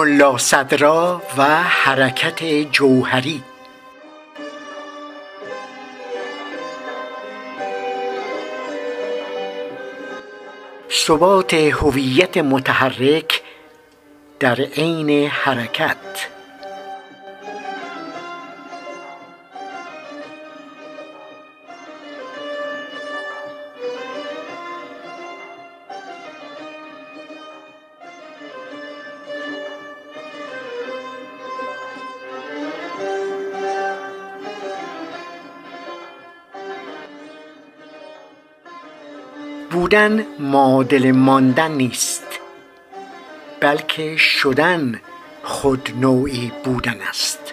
ملا 0.00 0.38
صدرا 0.38 1.22
و 1.38 1.42
حرکت 1.62 2.44
جوهری. 2.72 3.42
ثبات 11.06 11.54
هویت 11.54 12.36
متحرک 12.36 13.42
در 14.40 14.60
عین 14.60 15.10
حرکت. 15.28 15.96
بودن 39.90 40.26
معادل 40.38 41.12
ماندن 41.12 41.72
نیست 41.72 42.22
بلکه 43.60 44.16
شدن 44.16 45.00
خود 45.42 45.90
نوعی 46.00 46.52
بودن 46.64 47.00
است. 47.08 47.49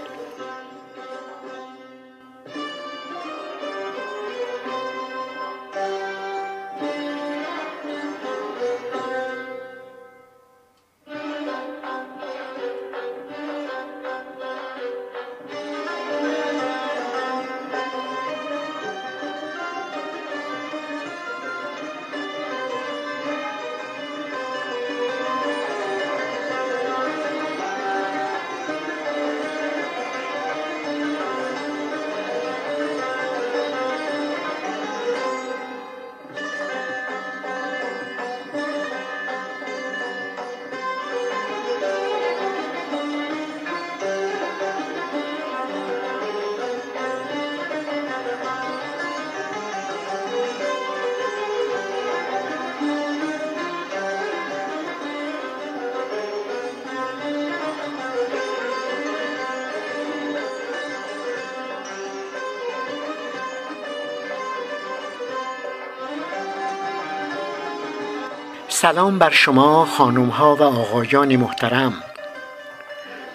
سلام 68.94 69.20
بر 69.20 69.30
شما 69.30 69.86
خانم 69.86 70.30
ها 70.30 70.56
و 70.56 70.64
آقایان 70.64 71.36
محترم 71.36 72.04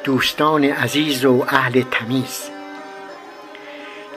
دوستان 0.05 0.65
عزیز 0.65 1.25
و 1.25 1.45
اهل 1.49 1.83
تمیز. 1.91 2.51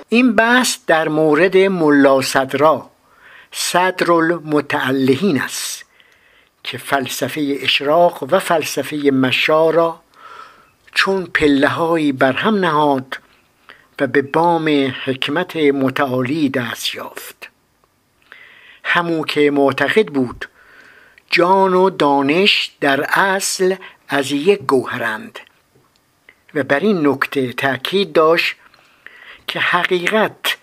این 0.10 0.36
بحث 0.36 0.78
در 0.88 1.08
مورد 1.08 1.58
ملا 1.58 2.22
صدرا 2.22 2.90
صدر 3.52 4.12
المتعلهین 4.12 5.42
است 5.42 5.86
که 6.64 6.78
فلسفه 6.78 7.58
اشراق 7.62 8.24
و 8.32 8.40
فلسفه 8.40 8.96
مشا 8.96 9.70
را 9.70 10.00
چون 10.94 11.26
پله 11.26 12.12
بر 12.12 12.34
هم 12.34 12.56
نهاد 12.56 13.20
و 14.00 14.08
به 14.08 14.22
بام 14.22 14.94
حکمت 15.06 15.56
متعالی 15.56 16.50
دست 16.50 16.96
یافت. 16.96 17.50
همو 18.84 19.26
که 19.26 19.52
معتقد 19.52 20.08
بود 20.08 20.46
جان 21.36 21.74
و 21.74 21.90
دانش 21.90 22.72
در 22.82 23.06
اصل 23.10 23.76
از 24.08 24.32
یک 24.32 24.60
گوهرند. 24.60 25.40
و 26.54 26.64
بر 26.64 26.80
این 26.80 27.08
نکته 27.08 27.54
تاکید 27.54 28.14
داشت 28.14 28.56
که 29.48 29.60
حقیقت 29.60 30.58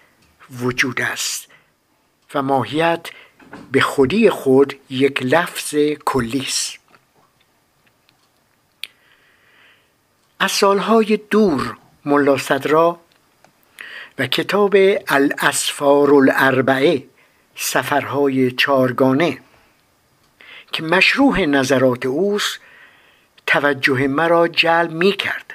وجود 0.51 1.01
است 1.01 1.49
و 2.35 2.43
ماهیت 2.43 3.09
به 3.73 3.81
خودی 3.81 4.31
خود 4.31 4.77
یک 4.91 5.23
لفظ 5.23 5.75
کلی 6.05 6.41
است. 6.41 6.79
از 10.41 10.53
سالهای 10.53 11.17
دور 11.31 11.77
ملا 12.05 12.37
صدرا 12.37 13.01
و 14.19 14.27
کتاب 14.27 14.77
الاسفار 15.09 16.15
الاربعه 16.15 17.05
سفرهای 17.57 18.51
چارگانه 18.51 19.39
که 20.73 20.83
مشروح 20.83 21.41
نظرات 21.41 22.07
اوست 22.07 22.61
توجه 23.47 24.07
مرا 24.09 24.49
جلب 24.49 24.91
می 24.91 25.13
کرد. 25.13 25.55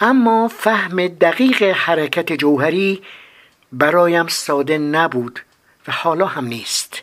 اما 0.00 0.48
فهم 0.48 1.08
دقیق 1.08 1.62
حرکت 1.62 2.32
جوهری 2.32 3.02
برایم 3.72 4.26
ساده 4.26 4.78
نبود 4.78 5.40
و 5.88 5.92
حالا 5.92 6.26
هم 6.26 6.44
نیست. 6.44 7.02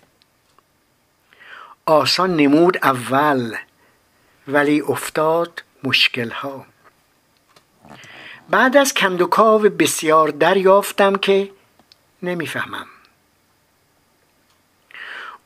آسان 1.85 2.35
نمود 2.35 2.77
اول 2.83 3.55
ولی 4.47 4.81
افتاد 4.81 5.63
مشکل 5.83 6.29
ها 6.29 6.65
بعد 8.49 8.77
از 8.77 8.93
کندوکاو 8.93 9.61
بسیار 9.61 10.29
دریافتم 10.29 11.15
که 11.15 11.51
نمی‌فهمم. 12.23 12.87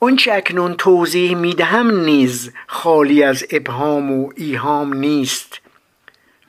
آنچه 0.03 0.33
اکنون 0.33 0.73
توضیح 0.73 1.35
می‌دهم 1.35 1.99
نیز 1.99 2.51
خالی 2.67 3.23
از 3.23 3.45
ابهام 3.51 4.11
و 4.11 4.31
ایهام 4.35 4.93
نیست 4.93 5.61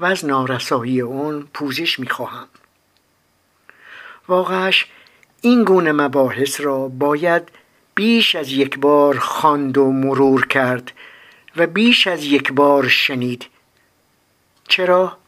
و 0.01 0.05
از 0.05 0.25
نارسایی 0.25 1.01
اون 1.01 1.49
پوزش 1.55 1.99
می‌خواهم. 1.99 2.49
واقعش 4.29 4.87
این 5.41 5.65
گونه 5.65 5.93
مباحث 5.93 6.61
را 6.61 6.89
باید 6.89 7.43
بیش 7.95 8.35
از 8.35 8.53
یک 8.53 8.79
بار 8.79 9.19
خواند 9.19 9.79
و 9.79 9.93
مرور 9.93 10.47
کرد 10.47 10.93
و 11.57 11.67
بیش 11.67 12.07
از 12.07 12.25
یک 12.25 12.53
بار 12.53 12.89
شنید. 12.89 13.47
چرا؟ 14.69 15.19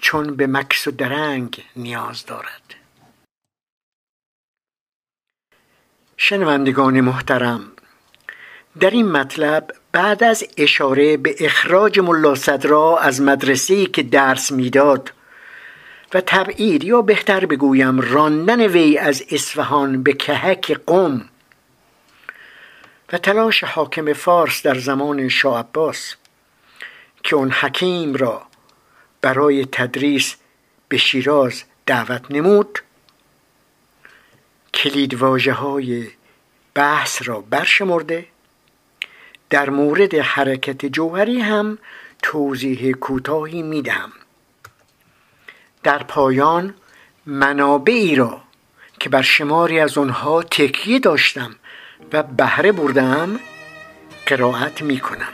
چون 0.00 0.36
به 0.36 0.46
مکس 0.46 0.86
و 0.86 0.90
درنگ 0.90 1.64
نیاز 1.76 2.26
دارد. 2.26 2.79
شنوندگان 6.22 7.00
محترم 7.00 7.72
در 8.80 8.90
این 8.90 9.12
مطلب 9.12 9.70
بعد 9.92 10.24
از 10.24 10.44
اشاره 10.56 11.16
به 11.16 11.34
اخراج 11.40 12.00
ملا 12.00 12.34
صدرا 12.34 12.98
از 12.98 13.22
مدرسه‌ای 13.22 13.86
که 13.86 14.02
درس 14.02 14.52
می‌داد 14.52 15.12
و 16.14 16.20
تبعید 16.20 16.84
یا 16.84 17.02
بهتر 17.02 17.46
بگویم 17.46 18.00
راندن 18.00 18.66
وی 18.66 18.98
از 18.98 19.24
اصفهان 19.30 20.02
به 20.02 20.12
کهک 20.12 20.80
قم 20.86 21.24
و 23.12 23.18
تلاش 23.18 23.64
حاکم 23.64 24.12
فارس 24.12 24.62
در 24.62 24.78
زمان 24.78 25.28
شاه 25.28 25.58
عباس 25.58 26.14
که 27.22 27.36
اون 27.36 27.50
حکیم 27.50 28.14
را 28.14 28.42
برای 29.20 29.66
تدریس 29.72 30.36
به 30.88 30.96
شیراز 30.96 31.62
دعوت 31.86 32.30
نمود 32.30 32.78
کلید 34.80 35.22
های 35.48 36.08
بحث 36.74 37.22
را 37.24 37.40
برشمرده. 37.40 38.26
در 39.50 39.70
مورد 39.70 40.14
حرکت 40.14 40.86
جوهری 40.86 41.40
هم 41.40 41.78
توضیح 42.22 42.92
کوتاهی 42.92 43.62
می‌دهم. 43.62 44.12
در 45.82 46.02
پایان 46.02 46.74
منابعی 47.26 48.14
را 48.14 48.40
که 49.00 49.08
بر 49.08 49.22
شماری 49.22 49.80
از 49.80 49.98
آنها 49.98 50.42
تکیه 50.42 50.98
داشتم 50.98 51.54
و 52.12 52.22
بهره 52.22 52.72
بردم 52.72 53.40
قرائت 54.26 54.82
می 54.82 55.00
کنم 55.00 55.32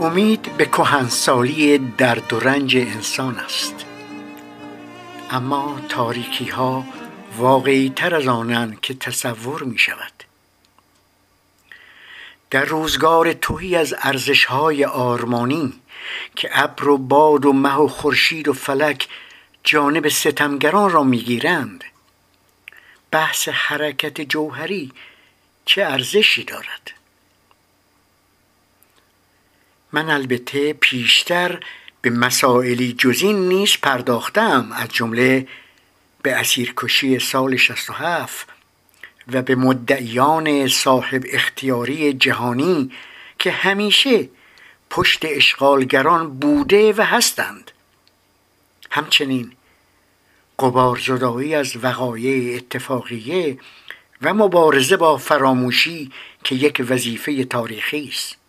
امید 0.00 0.56
به 0.56 0.64
کهنسالی 0.64 1.78
درد 1.78 2.32
و 2.32 2.40
رنج 2.40 2.76
انسان 2.76 3.36
است. 3.36 3.74
اما 5.30 5.80
تاریکی 5.88 6.44
ها 6.44 6.84
واقعی 7.36 7.92
تر 7.96 8.14
از 8.14 8.26
آنند 8.26 8.80
که 8.80 8.94
تصور 8.94 9.62
می 9.62 9.78
شود 9.78 10.12
در 12.50 12.64
روزگار 12.64 13.32
توهی 13.32 13.76
از 13.76 13.94
ارزش 13.98 14.44
های 14.44 14.84
آرمانی 14.84 15.72
که 16.36 16.50
ابر 16.52 16.88
و 16.88 16.98
باد 16.98 17.44
و 17.44 17.52
مه 17.52 17.74
و 17.74 17.88
خورشید 17.88 18.48
و 18.48 18.52
فلک 18.52 19.08
جانب 19.64 20.08
ستمگران 20.08 20.90
را 20.90 21.02
می‌گیرند 21.02 21.84
بحث 23.10 23.48
حرکت 23.48 24.20
جوهری 24.20 24.92
چه 25.64 25.84
ارزشی 25.84 26.44
دارد؟ 26.44 27.03
من 29.94 30.10
البته 30.10 30.72
پیشتر 30.72 31.60
به 32.02 32.10
مسائلی 32.10 32.92
جزین 32.92 33.48
نیز 33.48 33.76
پرداختم 33.82 34.72
از 34.72 34.88
جمله 34.88 35.48
به 36.22 36.32
اسیرکشی 36.32 37.18
سال 37.18 37.56
67 37.56 38.48
و 39.32 39.42
به 39.42 39.54
مدعیان 39.54 40.68
صاحب 40.68 41.24
اختیاری 41.32 42.12
جهانی 42.12 42.90
که 43.38 43.50
همیشه 43.50 44.28
پشت 44.90 45.24
اشغالگران 45.24 46.38
بوده 46.38 46.92
و 46.92 47.02
هستند. 47.02 47.70
همچنین 48.90 49.52
قبار 50.58 50.98
زدایی 51.06 51.54
از 51.54 51.76
وقایع 51.84 52.56
اتفاقیه 52.56 53.58
و 54.22 54.34
مبارزه 54.34 54.96
با 54.96 55.16
فراموشی 55.16 56.12
که 56.44 56.54
یک 56.54 56.86
وظیفه 56.88 57.44
تاریخی 57.44 58.08
است. 58.12 58.43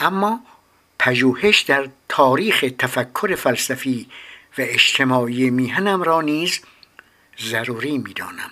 اما 0.00 0.40
پژوهش 0.98 1.60
در 1.60 1.88
تاریخ 2.08 2.64
تفکر 2.78 3.34
فلسفی 3.34 4.08
و 4.58 4.62
اجتماعی 4.62 5.50
میهنم 5.50 6.02
را 6.02 6.20
نیز 6.20 6.60
ضروری 7.40 7.98
می‌دانم. 7.98 8.50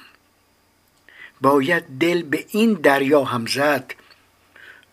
باید 1.41 1.85
دل 2.01 2.23
به 2.23 2.47
این 2.51 2.73
دریا 2.73 3.25
هم 3.25 3.47
زد 3.47 3.95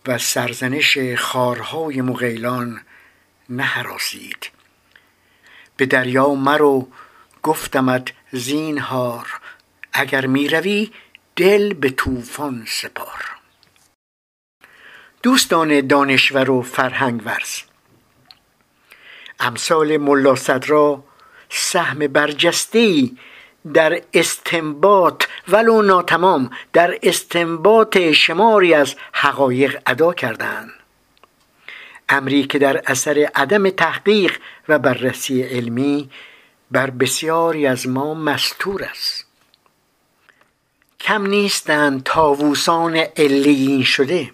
و 0.06 0.18
سرزنش 0.18 0.98
خارهای 1.18 2.00
مغیلان 2.00 2.80
نهراسید. 3.48 4.50
به 5.76 5.86
دریا 5.86 6.34
مرو 6.34 6.88
گفتمت 7.42 8.12
زینهار 8.32 9.40
اگر 9.92 10.26
می‌روی 10.26 10.92
دل 11.36 11.74
به 11.74 11.90
طوفان 11.90 12.64
سپار. 12.68 13.39
دوستان 15.22 15.86
دانشور 15.86 16.50
و 16.50 16.62
فرهنگ 16.62 17.22
ورز 17.24 17.60
امثال 19.40 19.96
ملا 19.96 20.34
صدرا 20.34 21.04
سهم 21.48 21.98
برجسته 21.98 23.10
در 23.74 24.02
استنباط 24.14 25.24
ولو 25.48 25.82
ناتمام 25.82 26.50
در 26.72 26.98
استنباط 27.02 27.98
شماری 27.98 28.74
از 28.74 28.94
حقایق 29.12 29.82
ادا 29.86 30.12
کردند. 30.12 30.70
امری 32.08 32.44
که 32.44 32.58
در 32.58 32.82
اثر 32.86 33.30
عدم 33.34 33.70
تحقیق 33.70 34.38
و 34.68 34.78
بررسی 34.78 35.42
علمی 35.42 36.10
بر 36.70 36.90
بسیاری 36.90 37.66
از 37.66 37.88
ما 37.88 38.14
مستور 38.14 38.84
است. 38.84 39.26
کم 41.00 41.26
نیستند 41.26 42.02
تاووسان 42.02 42.96
علیین 42.96 43.82
شده. 43.82 44.30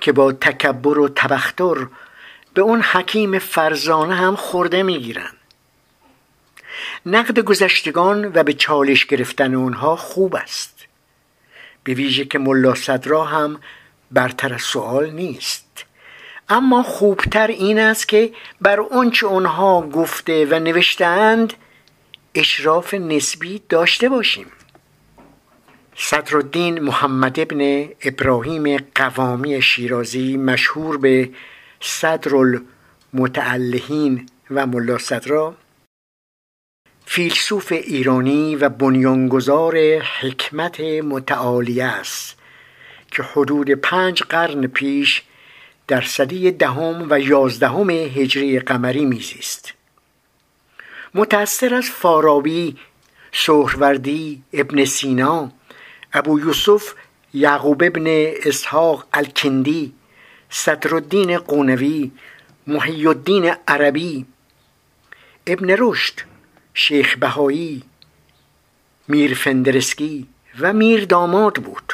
که 0.00 0.12
با 0.12 0.32
تکبر 0.32 0.98
و 0.98 1.08
تبختر 1.08 1.86
به 2.54 2.62
اون 2.62 2.82
حکیم 2.82 3.38
فرزانه 3.38 4.14
هم 4.14 4.36
خورده 4.36 4.82
می‌گیرند 4.82 5.36
نقد 7.06 7.38
گذشتگان 7.38 8.32
و 8.34 8.42
به 8.42 8.52
چالش 8.52 9.06
گرفتن 9.06 9.54
اونها 9.54 9.96
خوب 9.96 10.34
است. 10.34 10.86
به 11.84 11.94
ویژه 11.94 12.24
که 12.24 12.38
ملا 12.38 12.74
صدرا 12.74 13.24
هم 13.24 13.60
برتر 14.10 14.54
از 14.54 14.62
سوال 14.62 15.10
نیست. 15.10 15.84
اما 16.48 16.82
خوبتر 16.82 17.46
این 17.46 17.78
است 17.78 18.08
که 18.08 18.32
بر 18.60 18.80
آنچه 18.80 19.26
اونها 19.26 19.80
گفته 19.80 20.46
و 20.46 20.58
نوشتهاند 20.58 21.52
اشراف 22.34 22.94
نسبی 22.94 23.62
داشته 23.68 24.08
باشیم. 24.08 24.46
صدرالدین 26.00 26.78
محمد 26.78 27.40
ابن 27.40 27.88
ابراهیم 28.02 28.76
قوامی 28.94 29.62
شیرازی 29.62 30.36
مشهور 30.36 30.98
به 30.98 31.30
صدر 31.80 32.30
المتعلهین 33.14 34.28
و 34.50 34.66
ملا 34.66 34.98
صدرا 34.98 35.54
فیلسوف 37.06 37.72
ایرانی 37.72 38.56
و 38.56 38.68
بنیانگذار 38.68 39.76
حکمت 39.98 40.80
متعالی 40.80 41.80
است 41.80 42.36
که 43.10 43.22
حدود 43.22 43.70
پنج 43.70 44.22
قرن 44.22 44.66
پیش 44.66 45.22
در 45.86 46.00
صدی 46.00 46.50
دهم 46.50 47.06
و 47.10 47.20
یازدهم 47.20 47.90
هجری 47.90 48.60
قمری 48.60 49.04
میزیست. 49.04 49.74
متأثر 51.14 51.74
از 51.74 51.84
فارابی 51.84 52.76
سهروردی 53.32 54.42
ابن 54.52 54.84
سینا 54.84 55.52
ابو 56.12 56.40
یوسف 56.40 56.94
یعقوب 57.34 57.82
ابن 57.82 58.04
اسحاق 58.44 59.06
الکندی 59.12 59.92
صدرالدین 60.50 61.38
قونوی 61.38 62.10
محی 62.66 63.06
الدین 63.06 63.54
عربی 63.68 64.26
ابن 65.46 65.76
رشد 65.78 66.14
شیخ 66.74 67.16
بهایی 67.16 67.82
میر 69.08 69.34
فندرسکی 69.34 70.28
و 70.60 70.72
میر 70.72 71.04
داماد 71.04 71.54
بود. 71.54 71.92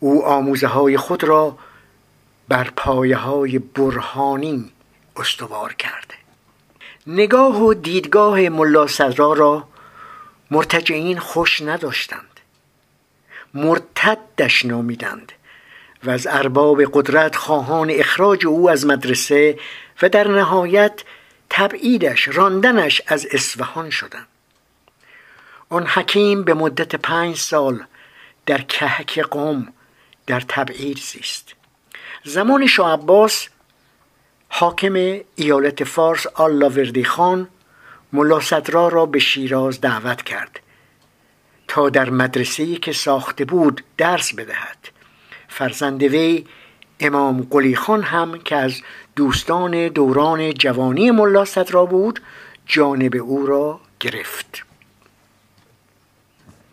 او 0.00 0.24
آموزه 0.24 0.66
های 0.66 0.96
خود 0.96 1.24
را 1.24 1.58
بر 2.48 2.70
پایه 2.76 3.16
های 3.16 3.58
برهانی 3.58 4.72
استوار 5.16 5.74
کرده 5.74 6.14
نگاه 7.06 7.62
و 7.62 7.74
دیدگاه 7.74 8.40
ملا 8.40 8.86
صدرا 8.86 9.32
را 9.32 9.68
مرتجعین 10.50 11.18
خوش 11.18 11.60
نداشتند. 11.62 12.31
مرتدش 13.54 14.64
نامیدند 14.64 15.32
و 16.04 16.10
از 16.10 16.26
ارباب 16.30 16.82
قدرت 16.84 17.36
خواهان 17.36 17.90
اخراج 17.90 18.46
او 18.46 18.70
از 18.70 18.86
مدرسه 18.86 19.58
و 20.02 20.08
در 20.08 20.28
نهایت 20.28 21.02
تبعیدش 21.50 22.28
راندنش 22.28 23.02
از 23.06 23.26
اصفهان 23.30 23.90
شدند. 23.90 24.26
آن 25.68 25.86
حکیم 25.86 26.42
به 26.42 26.54
مدت 26.54 26.96
پنج 26.96 27.36
سال 27.36 27.84
در 28.46 28.60
کهک 28.60 29.18
قوم 29.18 29.72
در 30.26 30.40
تبعید 30.40 30.98
زیست. 30.98 31.54
زمان 32.24 32.66
شاه 32.66 32.92
عباس 32.92 33.48
حاکم 34.48 35.20
ایالت 35.34 35.84
فارس 35.84 36.26
وردی 36.40 37.04
خان 37.04 37.48
ملا 38.12 38.40
صدرا 38.40 38.88
را 38.88 39.06
به 39.06 39.18
شیراز 39.18 39.80
دعوت 39.80 40.22
کرد. 40.22 40.60
تا 41.72 41.88
در 41.88 42.10
مدرسه‌ای 42.10 42.76
که 42.76 42.92
ساخته 42.92 43.44
بود 43.44 43.84
درس 43.96 44.34
بدهد. 44.34 44.78
فرزند 45.48 46.02
وی 46.02 46.44
امام 47.00 47.46
قلی 47.50 47.76
خان 47.76 48.02
هم 48.02 48.38
که 48.38 48.56
از 48.56 48.82
دوستان 49.16 49.88
دوران 49.88 50.54
جوانی 50.54 51.10
ملا 51.10 51.44
صدرا 51.44 51.86
بود 51.86 52.20
جانب 52.66 53.16
او 53.16 53.46
را 53.46 53.80
گرفت. 54.00 54.64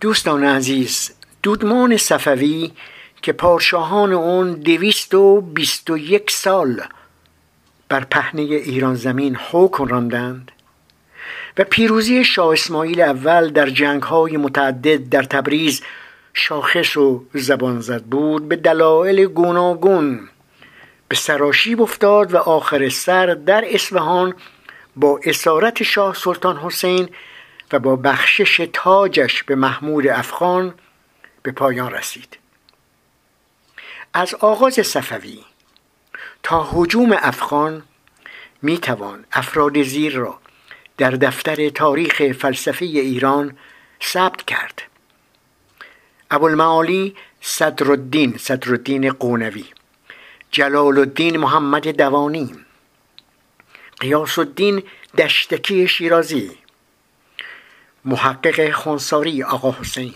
دوستان 0.02 0.44
عزیز 0.44 1.12
دودمان 1.44 1.98
صفوی 1.98 2.72
که 3.22 3.34
پادشاهان 3.34 4.14
اون 4.14 4.54
دویست 4.54 5.14
و 5.14 5.42
بیست 5.42 5.90
و 5.90 5.98
یک 5.98 6.32
سال 6.32 6.82
بر 7.90 8.04
پهنه 8.04 8.42
ایران 8.42 8.96
زمین 8.96 9.38
حکم 9.52 9.86
راندند 9.86 10.52
و 11.60 11.64
پیروزی 11.64 12.24
شاه 12.24 12.54
اسماعیل 12.54 13.02
اول 13.02 13.50
در 13.50 13.70
جنگ 13.70 14.04
های 14.04 14.38
متعدد 14.38 15.10
در 15.10 15.24
تبریز 15.24 15.82
شاخص 16.34 16.98
و 16.98 17.26
زبان 17.34 17.82
زد 17.82 18.04
بود 18.04 18.48
به 18.48 18.56
دلایل 18.56 19.26
گوناگون. 19.26 20.30
به 21.08 21.16
سراشیب 21.16 21.82
افتاد 21.82 22.34
و 22.34 22.38
آخر 22.38 22.90
سر 22.90 23.26
در 23.26 23.64
اصفهان 23.68 24.34
با 24.96 25.20
اسارت 25.24 25.84
شاه 25.84 26.16
سلطان 26.16 26.58
حسین 26.58 27.10
و 27.72 27.80
با 27.80 27.96
بخشش 27.96 28.70
تاجش 28.74 29.44
به 29.44 29.56
محمود 29.56 30.08
افغان 30.08 30.74
به 31.44 31.52
پایان 31.52 31.92
رسید. 31.92 32.38
از 34.14 34.36
آغاز 34.36 34.74
صفوی 34.74 35.40
تا 36.44 36.70
حجوم 36.72 37.18
افغان 37.22 37.84
می 38.62 38.78
توان 38.78 39.26
افراد 39.32 39.84
زیر 39.84 40.16
را 40.16 40.40
در 41.00 41.12
دفتر 41.12 41.70
تاریخ 41.70 42.22
فلسفه 42.32 42.86
ایران 42.86 43.58
ثبت 44.04 44.46
کرد. 44.46 44.82
ابوالمعالی 46.32 47.16
صدرالدین 47.42 48.38
صدرالدین 48.38 49.12
قونوی 49.12 49.66
جلال 50.52 50.98
الدین 50.98 51.38
محمد 51.38 51.88
دوانی 51.88 52.56
قیاس 54.00 54.40
الدین 54.40 54.84
دشتکی 55.18 55.88
شیرازی 55.88 56.52
محقق 58.06 58.72
خونساری 58.72 59.44
آقا 59.44 59.72
حسین 59.82 60.16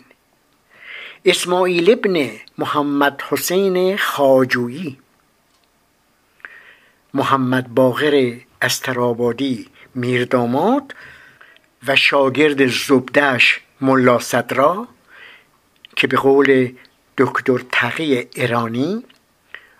اسماعیل 1.26 1.92
ابن 1.92 2.30
محمد 2.58 3.22
حسین 3.30 3.98
خاجویی 3.98 4.98
محمد 7.14 7.68
باغر 7.68 8.36
استرابادی 8.62 9.70
میرداماد 9.96 10.96
و 11.88 11.96
شاگرد 11.96 12.68
زبدش 12.68 13.60
ملا 13.82 14.20
صدرا 14.20 14.88
که 15.96 16.08
به 16.08 16.18
قول 16.18 16.72
دکتر 17.18 17.60
تقی 17.72 18.16
ایرانی 18.16 19.04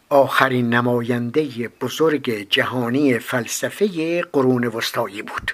آخرین 0.10 0.74
نماینده 0.74 1.68
بزرگ 1.82 2.48
جهانی 2.50 3.20
فلسفه 3.20 4.22
قرون 4.22 4.68
وسطایی 4.68 5.22
بود. 5.22 5.52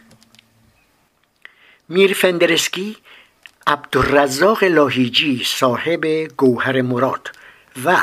میر 1.89 2.13
فندرسکی 2.13 2.97
عبدالرزاق 3.67 4.63
لاهیجی 4.63 5.43
صاحب 5.45 6.05
گوهر 6.37 6.81
مراد 6.81 7.31
و 7.85 7.97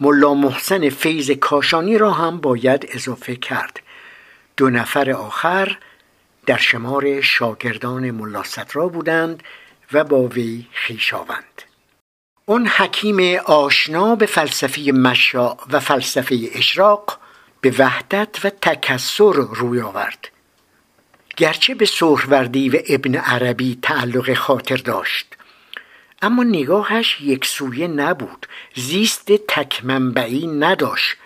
ملا 0.00 0.34
محسن 0.34 0.88
فیض 0.88 1.30
کاشانی 1.30 1.98
را 1.98 2.12
هم 2.12 2.40
باید 2.40 2.88
اضافه 2.92 3.36
کرد. 3.36 3.80
دو 4.56 4.70
نفر 4.70 5.10
آخر 5.10 5.78
در 6.46 6.56
شمار 6.56 7.20
شاگردان 7.20 8.10
ملا 8.10 8.42
صدرا 8.42 8.88
بودند 8.88 9.42
و 9.92 10.04
با 10.04 10.22
وی 10.22 10.66
خویشاوند 10.86 11.62
اون 12.46 12.66
حکیم 12.66 13.38
آشنا 13.44 14.14
به 14.14 14.26
فلسفه 14.26 14.92
مشا 14.92 15.56
و 15.70 15.80
فلسفه 15.80 16.50
اشراق 16.54 17.18
به 17.60 17.74
وحدت 17.78 18.44
و 18.44 18.50
تکسر 18.50 19.32
روی 19.32 19.80
آورد. 19.80 20.28
گرچه 21.36 21.74
به 21.74 21.84
سهروردی 21.84 22.68
و 22.68 22.78
ابن 22.88 23.14
عربی 23.14 23.78
تعلق 23.82 24.34
خاطر 24.34 24.76
داشت 24.76 25.26
اما 26.22 26.42
نگاهش 26.42 27.20
یک 27.20 27.44
سویه 27.44 27.86
نبود 27.86 28.46
زیست 28.74 29.32
تکمنبعی 29.32 30.46
نداشت 30.46 31.16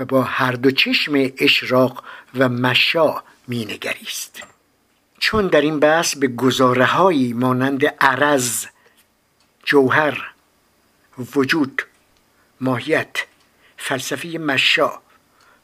و 0.00 0.04
با 0.04 0.22
هر 0.22 0.52
دو 0.52 0.70
چشم 0.70 1.12
اشراق 1.38 2.04
و 2.34 2.48
مشا 2.48 3.22
مینگریست. 3.48 4.42
چون 5.18 5.46
در 5.46 5.60
این 5.60 5.80
بحث 5.80 6.16
به 6.16 6.28
گزاره 6.28 6.84
مانند 7.34 7.86
عرض 7.86 8.66
جوهر 9.64 10.32
وجود 11.36 11.82
ماهیت 12.60 13.16
فلسفه 13.76 14.28
مشا 14.28 14.92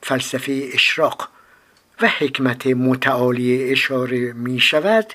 فلسفه 0.02 0.70
اشراق 0.72 1.28
و 2.00 2.08
حکمت 2.08 2.66
متعالی 2.66 3.72
اشاره 3.72 4.32
می 4.32 4.60
شود 4.60 5.14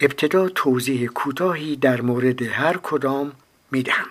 ابتدا 0.00 0.48
توضیح 0.48 1.06
کوتاهی 1.06 1.76
در 1.76 2.00
مورد 2.00 2.42
هر 2.42 2.76
کدام 2.82 3.32
می 3.70 3.82
دهم 3.82 4.06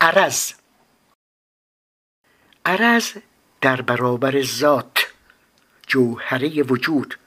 عرض. 0.00 0.52
عرض 2.66 3.12
در 3.60 3.80
برابر 3.80 4.42
ذات. 4.42 4.97
جوهره 5.88 6.62
وجود 6.62 7.18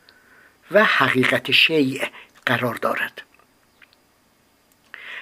و 0.71 0.83
حقیقت 0.83 1.51
شیء 1.51 2.05
قرار 2.45 2.75
دارد. 2.75 3.21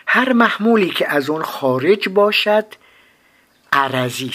هر 0.07 0.33
محمولی 0.33 0.89
که 0.89 1.11
از 1.11 1.29
آن 1.29 1.43
خارج 1.43 2.09
باشد 2.09 2.65
عرضی 3.73 4.31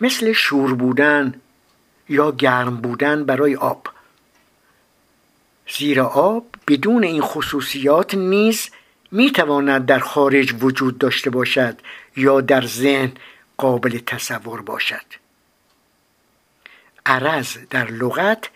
مثل 0.00 0.32
شور 0.32 0.74
بودن 0.74 1.40
یا 2.08 2.32
گرم 2.32 2.76
بودن 2.76 3.24
برای 3.24 3.56
آب. 3.56 3.88
زیرا 5.78 6.06
آب 6.06 6.46
بدون 6.68 7.04
این 7.04 7.22
خصوصیات 7.22 8.14
نیز 8.14 8.70
می‌تواند 9.12 9.86
در 9.86 9.98
خارج 9.98 10.54
وجود 10.60 10.98
داشته 10.98 11.30
باشد 11.30 11.78
یا 12.16 12.40
در 12.40 12.66
ذهن 12.66 13.12
قابل 13.56 13.98
تصور 13.98 14.62
باشد. 14.62 15.23
عرض 17.06 17.56
در 17.70 17.90
لغت 17.90 18.50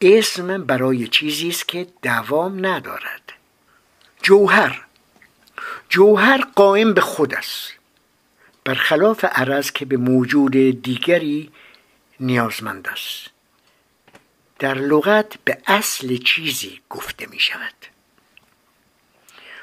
اسم 0.00 0.64
برای 0.64 1.08
چیزی 1.08 1.48
است 1.48 1.68
که 1.68 1.86
دوام 2.02 2.66
ندارد. 2.66 3.32
جوهر. 4.22 4.84
جوهر 5.88 6.44
قائم 6.56 6.94
به 6.94 7.00
خود 7.00 7.34
است. 7.34 7.72
برخلاف 8.64 9.24
عرض 9.24 9.70
که 9.70 9.84
به 9.84 9.96
موجود 9.96 10.82
دیگری 10.82 11.52
نیازمند 12.20 12.88
است. 12.88 13.30
در 14.58 14.74
لغت 14.74 15.38
به 15.44 15.58
اصل 15.66 16.16
چیزی 16.16 16.80
گفته 16.90 17.26
می 17.26 17.40
شود. 17.40 17.74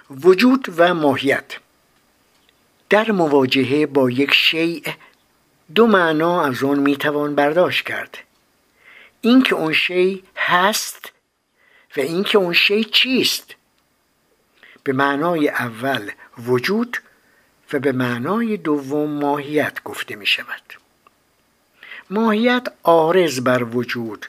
وجود 0.09 0.67
و 0.77 0.93
ماهیت. 0.93 1.57
در 2.89 3.11
مواجهه 3.11 3.85
با 3.85 4.09
یک 4.09 4.33
شیء 4.33 4.81
دو 5.75 5.87
معنا 5.87 6.43
از 6.43 6.63
آن 6.63 6.79
می 6.79 6.97
توان 6.97 7.35
برداشت 7.35 7.85
کرد. 7.85 8.17
اینکه 9.21 9.55
اون 9.55 9.73
شی 9.73 10.23
هست 10.35 11.11
و 11.97 11.99
اینکه 11.99 12.37
اون 12.37 12.53
شی 12.53 12.83
چیست. 12.83 13.55
به 14.83 14.93
معنای 14.93 15.49
اول 15.49 16.11
وجود 16.37 16.97
و 17.73 17.79
به 17.79 17.91
معنای 17.91 18.57
دوم 18.57 19.09
ماهیت 19.09 19.83
گفته 19.83 20.15
می 20.15 20.25
شود 20.25 20.61
ماهیت 22.09 22.67
آرز 22.83 23.43
بر 23.43 23.63
وجود 23.63 24.25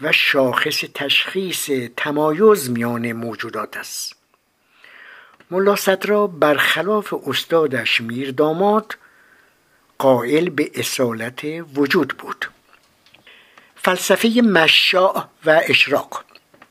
و 0.00 0.12
شاخص 0.12 0.84
تشخیص 0.94 1.70
تمایز 1.96 2.70
میان 2.70 3.12
موجودات 3.12 3.76
است. 3.76 4.16
ملا 5.50 5.76
صدرا 5.76 6.26
برخلاف 6.26 7.14
استادش 7.26 8.00
میر 8.00 8.30
داماد 8.30 8.96
قائل 9.98 10.50
به 10.50 10.70
اصالت 10.74 11.44
وجود 11.74 12.08
بود. 12.08 12.50
فلسفه 13.76 14.28
مشاع 14.28 15.24
و 15.46 15.60
اشراق. 15.64 16.24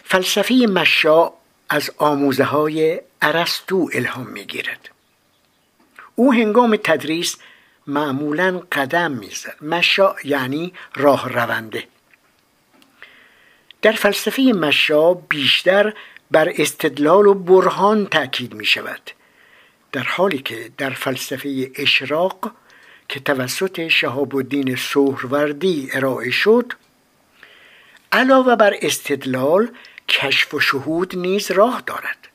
فلسفه 0.03 0.53
مشاع 0.53 1.33
از 1.69 1.91
آموزه 1.97 2.43
های 2.43 3.01
عرستو 3.21 3.89
الهام 3.93 4.27
می 4.27 4.45
گیرد 4.45 4.89
او 6.15 6.33
هنگام 6.33 6.75
تدریس 6.83 7.37
معمولا 7.87 8.61
قدم 8.71 9.11
می‌زد. 9.11 9.55
مشا 9.61 10.15
یعنی 10.23 10.73
راه 10.95 11.29
رونده. 11.29 11.87
در 13.81 13.91
فلسفه 13.91 14.41
مشا 14.41 15.13
بیشتر 15.13 15.93
بر 16.31 16.53
استدلال 16.57 17.27
و 17.27 17.33
برهان 17.33 18.05
تاکید 18.05 18.53
می 18.53 18.65
شود 18.65 19.11
در 19.91 20.03
حالی 20.03 20.39
که 20.39 20.71
در 20.77 20.89
فلسفه 20.89 21.71
اشراق 21.75 22.51
که 23.09 23.19
توسط 23.19 23.87
شهاب 23.87 24.35
الدین 24.35 24.75
سهروردی 24.75 25.89
ارائه 25.93 26.31
شد 26.31 26.73
علاوه 28.11 28.55
بر 28.55 28.73
استدلال 28.81 29.71
کشف 30.09 30.53
و 30.53 30.59
شهود 30.59 31.17
نیز 31.17 31.51
راه 31.51 31.83
دارد. 31.85 32.27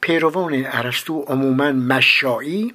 پیروان 0.00 0.66
ارسطو 0.66 1.22
عموما 1.22 1.72
مشایی 1.72 2.74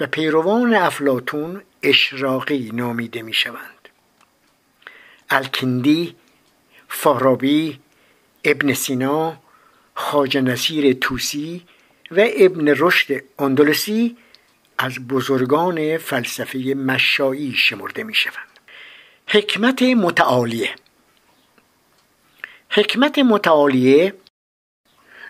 و 0.00 0.06
پیروان 0.06 0.74
افلاتون 0.74 1.62
اشراقی 1.82 2.70
نامیده 2.74 3.22
می 3.22 3.34
شوند 3.34 3.88
الکندی 5.30 6.16
فارابی 6.88 7.80
ابن 8.44 8.74
سینا 8.74 9.36
خاج 9.94 10.38
نصیر 10.38 10.92
توسی 10.92 11.62
و 12.10 12.24
ابن 12.36 12.68
رشد 12.68 13.22
اندلسی 13.38 14.16
از 14.82 15.08
بزرگان 15.08 15.98
فلسفه 15.98 16.58
مشایی 16.58 17.54
شمرده 17.56 18.04
می 18.04 18.14
شوند 18.14 18.60
حکمت 19.26 19.82
متعالیه. 19.82 20.74
حکمت 22.70 23.18
متعالیه 23.18 24.14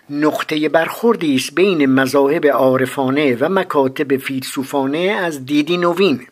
نقطه 0.09 0.69
برخوردی 0.69 1.35
است 1.35 1.55
بین 1.55 1.85
مذاهب 1.85 2.47
عارفانه 2.47 3.35
و 3.35 3.49
مکاتب 3.49 4.17
فیلسوفانه 4.17 4.99
از 4.99 5.45
دیدی 5.45 5.77
نوین. 5.77 6.27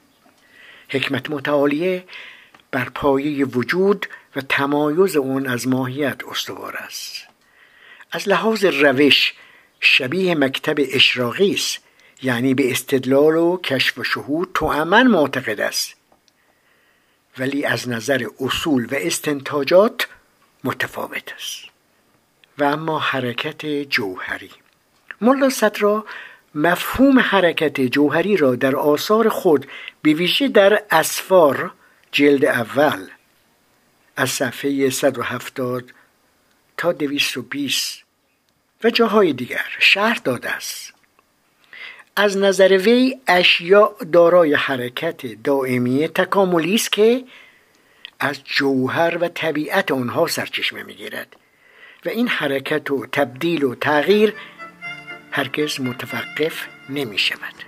حکمت 0.90 1.30
متعالیه 1.30 2.04
بر 2.72 2.90
پایه 2.90 3.46
وجود 3.46 4.06
و 4.36 4.42
تمایز 4.42 5.16
اون 5.16 5.48
از 5.48 5.68
ماهیت 5.68 6.22
استوار 6.32 6.78
است. 6.78 7.28
از 8.12 8.30
لحاظ 8.30 8.66
روش 8.66 9.34
شبیه 9.80 10.36
مکتب 10.36 10.76
اشراقی 10.94 11.54
است. 11.54 11.89
یعنی 12.22 12.54
به 12.54 12.72
استدلال 12.72 13.36
و 13.36 13.58
کشف 13.58 13.98
و 13.98 14.04
شهود 14.04 14.52
تو 14.54 14.66
امن 14.66 15.08
معتقد 15.08 15.62
است. 15.62 15.96
ولی 17.38 17.66
از 17.66 17.90
نظر 17.90 18.28
اصول 18.40 18.86
و 18.86 18.96
استنتاجات 18.96 20.08
متفاوت 20.64 21.34
است. 21.36 21.70
و 22.58 22.64
اما 22.64 23.00
حرکت 23.00 23.66
جوهری. 23.66 24.52
ملا 25.22 25.50
صدرا 25.50 26.06
مفهوم 26.56 27.20
حرکت 27.20 27.82
جوهری 27.82 28.38
را 28.38 28.56
در 28.56 28.76
آثار 28.76 29.30
خود 29.30 29.68
به 30.02 30.14
ویژه 30.14 30.48
در 30.48 30.84
اسفار 30.92 31.72
جلد 32.12 32.46
اول 32.46 33.08
از 34.16 34.30
صفحه 34.30 34.90
170 34.90 35.92
تا 36.78 36.92
220 36.92 38.04
و 38.84 38.90
جاهای 38.90 39.34
دیگر 39.34 39.66
شهر 39.80 40.22
داده 40.24 40.50
است. 40.50 40.94
از 42.20 42.38
نظر 42.38 42.78
وی 42.78 43.18
اشیاء 43.28 43.92
دارای 44.12 44.54
حرکت 44.54 45.44
دائمی 45.44 46.08
تکاملی 46.08 46.76
است 46.76 46.92
که 46.92 47.24
از 48.20 48.44
جوهر 48.44 49.18
و 49.22 49.28
طبیعت 49.28 49.92
آنها 49.92 50.28
سرچشمه 50.28 50.84
می‌گیرد 50.84 51.36
و 52.06 52.10
این 52.10 52.28
حرکت 52.28 52.92
و 52.92 53.06
تبدیل 53.06 53.64
و 53.64 53.76
تغییر 53.76 54.34
هرگز 55.32 55.82
متوقف 55.82 56.68
نمی 56.90 57.18
شود 57.18 57.59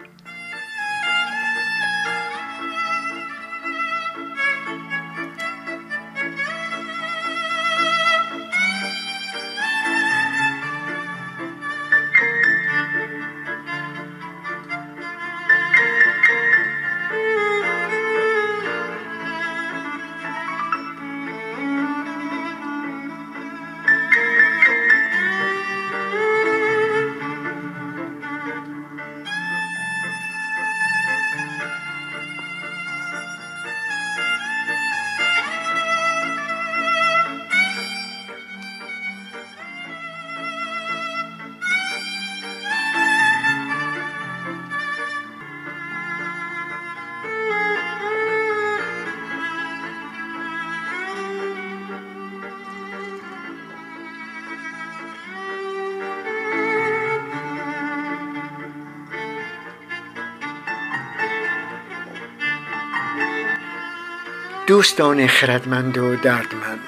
دوستان 64.71 65.27
خردمند 65.27 65.97
و 65.97 66.15
دردمند. 66.15 66.79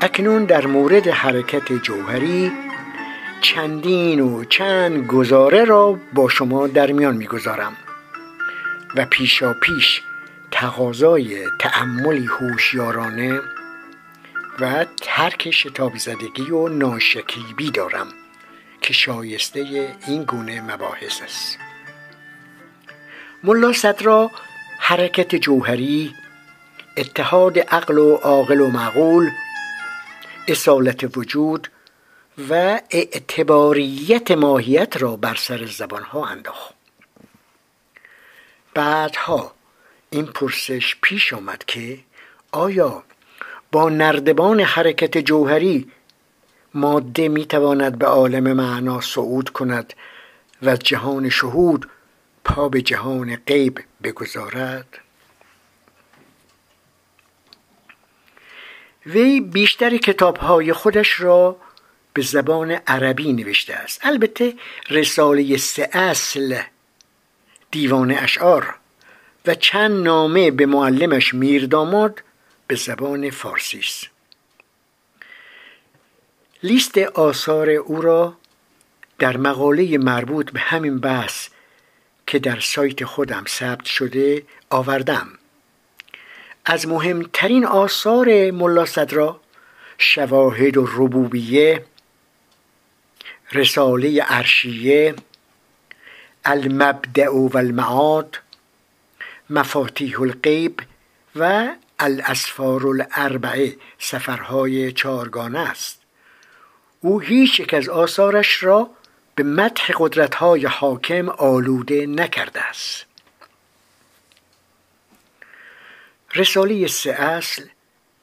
اکنون 0.00 0.44
در 0.44 0.66
مورد 0.66 1.08
حرکت 1.08 1.72
جوهری 1.72 2.52
چندین 3.40 4.20
و 4.20 4.44
چند 4.44 5.06
گزاره 5.06 5.64
را 5.64 5.98
با 6.12 6.28
شما 6.28 6.66
در 6.66 6.92
میان 6.92 7.16
می‌گذارم 7.16 7.76
و 8.96 9.04
پیشا 9.04 9.52
پیش 9.52 10.02
تقاضای 10.50 11.46
تأملی 11.60 12.26
هوشیارانه 12.26 13.40
و 14.60 14.86
ترک 15.02 15.50
شتاب 15.50 15.96
زدگی 15.96 16.50
و 16.50 16.68
ناشکیبی 16.68 17.70
دارم 17.70 18.08
که 18.80 18.92
شایسته 18.92 19.88
این 20.06 20.24
گونه 20.24 20.60
مباحث 20.60 21.22
است. 21.22 21.58
ملا 23.44 23.72
صدرا 23.72 24.30
حرکت 24.86 25.34
جوهری 25.34 26.14
اتحاد 26.96 27.58
عقل 27.58 27.98
و 27.98 28.14
عاقل 28.14 28.60
و 28.60 28.66
معقول 28.70 29.30
اصالت 30.48 31.16
وجود 31.16 31.68
و 32.50 32.80
اعتباریت 32.90 34.30
ماهیت 34.30 34.96
را 34.96 35.16
بر 35.16 35.34
سر 35.34 35.66
زبانها 35.66 36.26
انداخت. 36.26 36.74
بعدها 38.74 39.54
این 40.10 40.26
پرسش 40.26 40.96
پیش 41.02 41.32
آمد 41.32 41.64
که 41.64 41.98
آیا 42.52 43.02
با 43.72 43.88
نردبان 43.88 44.60
حرکت 44.60 45.18
جوهری 45.18 45.90
ماده 46.74 47.28
می‌تواند 47.28 47.98
به 47.98 48.06
عالم 48.06 48.52
معنا 48.52 49.00
صعود 49.00 49.50
کند 49.50 49.94
و 50.62 50.76
جهان 50.76 51.28
شهود 51.28 51.90
پا 52.44 52.68
به 52.68 52.82
جهان 52.82 53.36
غیب 53.36 53.80
بگذارد؟ 54.04 54.98
وی 59.06 59.40
بیشتر 59.40 59.96
کتابهای 59.96 60.72
خودش 60.72 61.20
را 61.20 61.56
به 62.12 62.22
زبان 62.22 62.70
عربی 62.70 63.32
نوشته 63.32 63.74
است. 63.74 64.00
البته 64.02 64.54
رساله 64.90 65.56
سه 65.56 65.88
اصل 65.92 66.60
دیوان 67.70 68.10
اشعار 68.10 68.74
و 69.46 69.54
چند 69.54 70.04
نامه 70.04 70.50
به 70.50 70.66
معلمش 70.66 71.34
میرداماد 71.34 72.22
به 72.66 72.74
زبان 72.74 73.30
فارسی 73.30 73.78
است. 73.78 74.06
لیست 76.62 76.98
آثار 76.98 77.70
او 77.70 78.00
را 78.00 78.36
در 79.18 79.36
مقاله 79.36 79.98
مربوط 79.98 80.50
به 80.50 80.60
همین 80.60 80.98
بحث 80.98 81.48
که 82.26 82.38
در 82.38 82.60
سایت 82.60 83.04
خودم 83.04 83.44
ثبت 83.48 83.84
شده 83.84 84.42
آوردم. 84.70 85.28
از 86.64 86.88
مهمترین 86.88 87.66
آثار 87.66 88.50
ملا 88.50 88.84
صدرا 88.84 89.40
شواهد 89.98 90.76
و 90.76 90.86
ربوبیه 90.86 91.84
رساله 93.52 94.22
عرشیه 94.22 95.14
المبدع 96.44 97.28
و 97.28 97.56
المعاد 97.56 98.38
مفاتیح 99.50 100.20
الغیب 100.20 100.80
و 101.36 101.68
الاسفار 101.98 102.86
الاربعه 102.86 103.76
سفرهای 103.98 104.92
چارگانه 104.92 105.58
است. 105.58 106.00
او 107.00 107.20
هیچ 107.20 107.60
یک 107.60 107.74
از 107.74 107.88
آثارش 107.88 108.62
را 108.62 108.90
به 109.34 109.42
مدح 109.42 109.92
قدرتهای 109.98 110.66
حاکم 110.66 111.28
آلوده 111.28 112.06
نکرده 112.06 112.60
است. 112.60 113.06
رساله 116.34 116.86
سه 116.86 117.10
اصل 117.10 117.64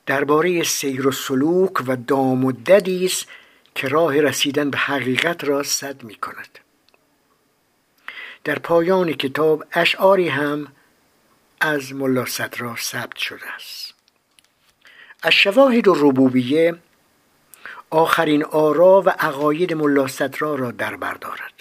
درباره 0.06 0.64
سیر 0.64 1.08
و 1.08 1.12
سلوک 1.12 1.74
و 1.88 1.96
دام 1.96 2.46
و 2.46 2.54
است 3.06 3.28
که 3.76 3.88
راه 3.88 4.22
رسیدن 4.22 4.70
به 4.70 4.78
حقیقت 4.78 5.44
را 5.44 5.64
صد 5.64 6.04
می 6.04 6.16
کند 6.16 6.60
در 8.44 8.60
پایان 8.60 9.14
کتاب 9.14 9.66
اشعاری 9.74 10.30
هم 10.30 10.68
از 11.60 11.94
ملا 11.94 12.26
صدرا 12.26 12.76
ثبت 12.76 13.18
شده 13.18 13.54
است. 13.56 13.94
از 15.24 15.34
شواهد 15.34 15.88
و 15.88 15.94
ربوبیه 15.94 16.76
آخرین 17.92 18.44
آرا 18.44 19.02
و 19.02 19.10
عقاید 19.10 19.74
ملا 19.74 20.08
را 20.42 20.72
در 20.72 20.96
بردارد 20.96 21.54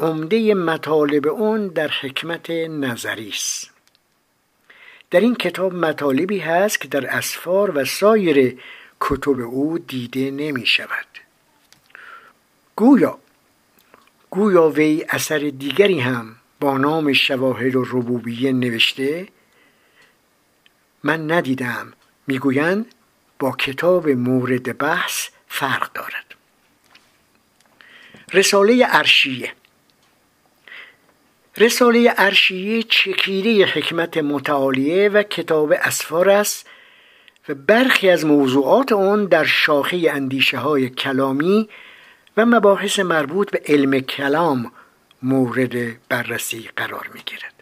عمده 0.00 0.54
مطالب 0.54 1.26
اون 1.26 1.68
در 1.68 1.88
حکمت 1.88 2.50
نظری 2.50 3.28
است. 3.28 3.70
در 5.10 5.20
این 5.20 5.34
کتاب 5.34 5.74
مطالبی 5.74 6.38
هست 6.38 6.80
که 6.80 6.88
در 6.88 7.06
اسفار 7.06 7.78
و 7.78 7.84
سایر 7.84 8.60
کتب 9.00 9.40
او 9.40 9.78
دیده 9.78 10.30
نمی 10.30 10.66
شود. 10.66 11.06
گویا 12.76 13.18
گویا 14.30 14.68
وی 14.68 15.04
اثر 15.08 15.38
دیگری 15.38 16.00
هم 16.00 16.36
با 16.60 16.78
نام 16.78 17.12
شواهد 17.12 17.76
و 17.76 17.84
ربوبیه 17.84 18.52
نوشته 18.52 19.28
من 21.02 21.30
ندیدم 21.30 21.92
می‌گویند 22.26 22.94
با 23.38 23.52
کتاب 23.52 24.08
مورد 24.08 24.78
بحث 24.78 25.28
فرق 25.48 25.92
دارد 25.92 26.34
رساله 28.32 28.86
ارشیه 28.88 29.52
رساله 31.56 32.14
ارشیه 32.16 32.82
چکیده 32.82 33.66
حکمت 33.66 34.18
متعالیه 34.18 35.08
و 35.08 35.22
کتاب 35.22 35.72
اسفار 35.72 36.30
است 36.30 36.66
و 37.48 37.54
برخی 37.54 38.10
از 38.10 38.24
موضوعات 38.24 38.92
آن 38.92 39.24
در 39.26 39.44
شاخه 39.44 40.10
اندیشه 40.10 40.58
های 40.58 40.88
کلامی 40.88 41.68
و 42.36 42.46
مباحث 42.46 42.98
مربوط 42.98 43.50
به 43.50 43.62
علم 43.66 44.00
کلام 44.00 44.72
مورد 45.22 46.08
بررسی 46.08 46.68
قرار 46.76 47.10
می 47.14 47.20
گیرد. 47.26 47.53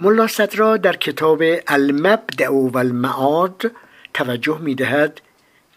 ملا 0.00 0.26
صدرا 0.26 0.76
در 0.76 0.96
کتاب 0.96 1.42
المبدع 1.68 2.48
و 2.48 2.78
المعاد 2.78 3.72
توجه 4.14 4.58
می 4.58 4.74
دهد 4.74 5.20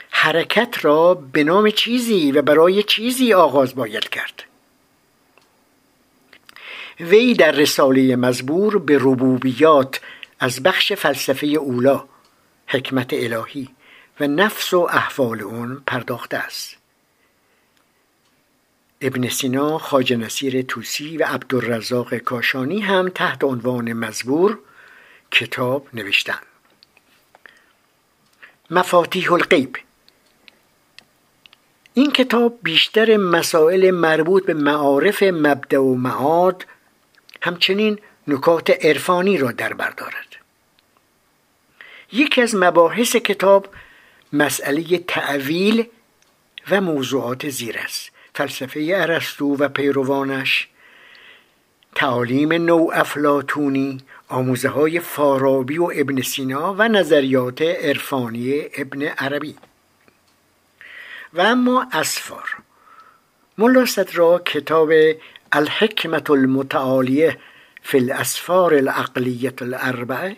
حرکت 0.10 0.86
را 0.86 1.14
به 1.14 1.44
نام 1.44 1.70
چیزی 1.70 2.32
و 2.32 2.42
برای 2.42 2.84
چیزی 2.84 3.34
آغاز 3.34 3.76
باید 3.76 4.10
کرد. 4.10 4.44
وی 7.00 7.34
در 7.34 7.52
رساله 7.52 8.16
مزبور 8.16 8.80
به 8.80 8.98
ربوبیات 9.02 10.02
از 10.40 10.64
بخش 10.64 10.94
فلسفه 10.94 11.48
اولا 11.48 12.04
حکمت 12.68 13.14
الهی 13.14 13.70
و 14.20 14.28
نفس 14.28 14.74
و 14.74 14.88
احوال 14.92 15.42
اون 15.42 15.84
پرداخته 15.88 16.38
است. 16.38 16.81
ابن 19.02 19.30
سینا، 19.30 19.78
خاج 19.78 20.14
نصیر 20.14 20.62
توسی 20.62 21.18
و 21.18 21.24
عبدالرزاق 21.24 22.18
کاشانی 22.18 22.80
هم 22.80 23.10
تحت 23.10 23.44
عنوان 23.44 23.94
مزبور 23.94 24.60
کتاب 25.32 25.88
نوشتند. 25.94 26.46
مفاتیح 28.70 29.34
الغیب. 29.34 29.78
این 31.94 32.12
کتاب 32.12 32.60
بیشتر 32.64 33.18
مسائل 33.18 33.92
مربوط 33.92 34.46
به 34.46 34.54
معارف 34.54 35.24
مبدع 35.24 35.80
و 35.80 35.96
معاد 35.96 36.66
همچنین 37.42 38.00
نکات 38.28 38.86
عرفانی 38.86 39.38
را 39.38 39.52
در 39.52 39.74
بردارد 39.74 40.36
یکی 42.12 42.42
از 42.42 42.56
مباحث 42.56 43.16
کتاب 43.16 43.68
مسئله 44.34 44.98
تعویل 44.98 45.86
و 46.72 46.82
موضوعات 46.82 47.50
زیر 47.50 47.78
است. 47.78 48.11
فلسفه 48.34 48.92
ارسطو 48.96 49.56
و 49.56 49.70
پیروانش. 49.70 50.68
تعالیم 51.96 52.54
نو 52.54 52.90
افلاتونی 52.94 53.98
آموزه 54.30 54.70
های 54.70 55.00
فارابی 55.00 55.78
و 55.78 55.92
ابن 55.96 56.22
سینا 56.22 56.74
و 56.74 56.88
نظریات 56.88 57.62
عرفانی 57.62 58.62
ابن 58.78 59.02
عربی. 59.02 59.56
و 61.34 61.42
اما 61.42 61.88
اسفار. 61.94 62.50
ملا 63.58 63.86
را 64.14 64.40
کتاب 64.40 64.92
الحکمت 65.52 66.30
المتعالیه 66.30 67.38
فی 67.82 67.98
الاسفار 67.98 68.74
العقلیت 68.74 69.62
الاربعه 69.62 70.38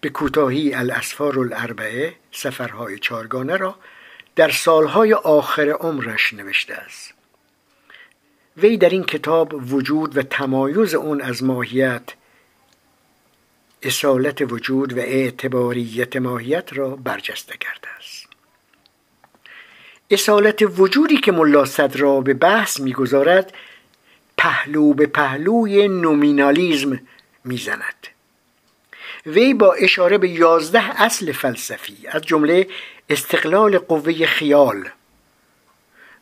به 0.00 0.08
کوتاهی 0.08 0.74
الاسفار 0.74 1.38
الاربعه 1.38 2.14
سفرهای 2.32 2.98
چارگانه 2.98 3.56
را 3.56 3.74
در 4.36 4.50
سالهای 4.50 5.14
آخر 5.14 5.68
عمرش 5.70 6.34
نوشته 6.34 6.74
است. 6.74 7.14
وی 8.56 8.76
در 8.76 8.88
این 8.88 9.04
کتاب 9.04 9.72
وجود 9.72 10.16
و 10.16 10.22
تمایز 10.22 10.94
اون 10.94 11.20
از 11.20 11.44
ماهیت 11.44 12.02
اصالت 13.82 14.52
وجود 14.52 14.98
و 14.98 15.00
اعتباریت 15.00 16.16
ماهیت 16.16 16.72
را 16.72 16.88
برجسته 16.88 17.56
کرده 17.56 17.88
است. 17.98 18.26
اصالت 20.10 20.62
وجودی 20.78 21.16
که 21.16 21.32
ملا 21.32 21.64
را 21.94 22.20
به 22.20 22.34
بحث 22.34 22.80
می‌گذارد 22.80 23.52
پهلو 24.38 24.94
به 24.94 25.06
پهلوی 25.06 25.88
نومینالیزم 25.88 27.00
می‌زند. 27.44 28.08
وی 29.26 29.54
با 29.54 29.72
اشاره 29.72 30.18
به 30.18 30.28
یازده 30.28 31.02
اصل 31.02 31.32
فلسفی 31.32 31.96
از 32.08 32.22
جمله 32.22 32.68
استقلال 33.10 33.78
قوه 33.78 34.26
خیال 34.26 34.88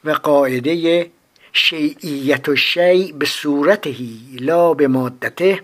و 0.04 0.10
قاعده 0.10 1.10
شیعیت 1.52 2.48
و 2.48 2.56
شیع 2.56 3.12
به 3.12 3.26
صورتهی 3.26 4.36
لا 4.40 4.74
به 4.74 4.88
مادته 4.88 5.62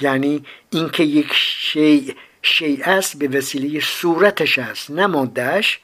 یعنی 0.00 0.44
اینکه 0.70 1.02
یک 1.02 1.32
شیع 1.34 2.16
شیع 2.42 2.88
است 2.88 3.18
به 3.18 3.38
وسیله 3.38 3.80
صورتش 3.80 4.58
است 4.58 4.90
نه 4.90 5.06
مادهش 5.06 5.80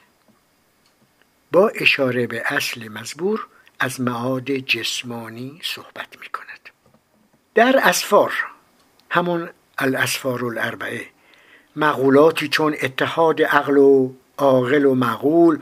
با 1.51 1.69
اشاره 1.69 2.27
به 2.27 2.43
اصل 2.45 2.87
مزبور 2.87 3.47
از 3.79 4.01
معاد 4.01 4.51
جسمانی 4.51 5.59
صحبت 5.63 6.07
می 6.21 6.27
کند 6.27 6.69
در 7.55 7.79
اسفار 7.83 8.33
همون 9.09 9.49
الاسفار 9.79 10.45
الاربعه. 10.45 11.05
مقولاتی 11.75 12.47
چون 12.47 12.75
اتحاد 12.81 13.41
عقل 13.41 13.77
و 13.77 14.13
عاقل 14.37 14.85
و 14.85 14.95
معقول 14.95 15.59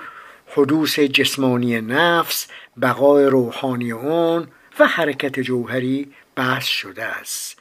حدوث 0.47 0.99
جسمانی 0.99 1.81
نفس 1.81 2.47
بقای 2.81 3.25
روحانی 3.25 3.91
اون 3.91 4.47
و 4.79 4.87
حرکت 4.87 5.39
جوهری 5.39 6.11
بحث 6.35 6.65
شده 6.65 7.03
است. 7.03 7.59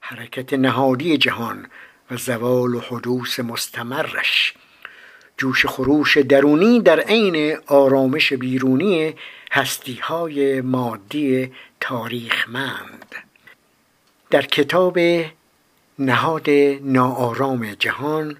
حرکت 0.00 0.52
نهادی 0.52 1.18
جهان 1.18 1.66
و 2.10 2.16
زوال 2.16 2.74
و 2.74 2.80
حدوث 2.80 3.40
مستمرش. 3.40 4.54
جوش 5.38 5.66
خروش 5.66 6.18
درونی 6.18 6.80
در 6.80 7.00
عین 7.00 7.58
آرامش 7.66 8.32
بیرونی 8.32 9.14
هستی 9.52 9.94
های 9.94 10.60
مادی 10.60 11.52
تاریخمند. 11.80 13.14
در 14.30 14.42
کتاب 14.42 14.98
نهاد 15.98 16.50
ناآرام 16.80 17.74
جهان 17.74 18.36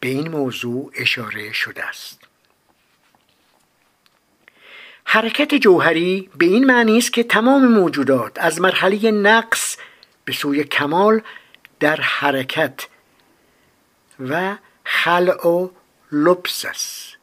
به 0.00 0.08
این 0.08 0.28
موضوع 0.28 0.92
اشاره 0.94 1.52
شده 1.52 1.84
است. 1.84 2.20
حرکت 5.04 5.54
جوهری 5.54 6.30
به 6.38 6.46
این 6.46 6.64
معنی 6.64 6.98
است 6.98 7.12
که 7.12 7.22
تمام 7.22 7.66
موجودات 7.66 8.38
از 8.38 8.60
مرحله 8.60 9.10
نقص 9.10 9.76
به 10.24 10.32
سوی 10.32 10.64
کمال 10.64 11.22
در 11.80 12.00
حرکت 12.00 12.86
و 14.20 14.56
خلع 14.84 15.46
و 15.46 15.68
لبس 16.12 16.64
است. 16.64 17.16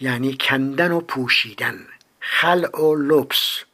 یعنی 0.00 0.36
کندن 0.40 0.92
و 0.92 1.00
پوشیدن. 1.00 1.86
خلع 2.20 2.80
و 2.80 2.94
لبس. 2.94 3.64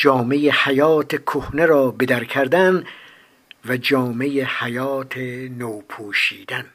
جامعه 0.00 0.50
حیات 0.50 1.16
کهنه 1.16 1.66
را 1.66 1.90
بدر 1.90 2.24
کردن 2.24 2.84
و 3.64 3.76
جامعه 3.76 4.44
حیات 4.44 5.16
نو 5.58 5.80
پوشیدن 5.80 6.66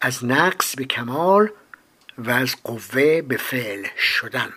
از 0.00 0.24
نقص 0.24 0.76
به 0.76 0.84
کمال 0.84 1.50
و 2.18 2.30
از 2.30 2.56
قوه 2.64 3.22
به 3.22 3.36
فعل 3.36 3.86
شدن. 3.98 4.52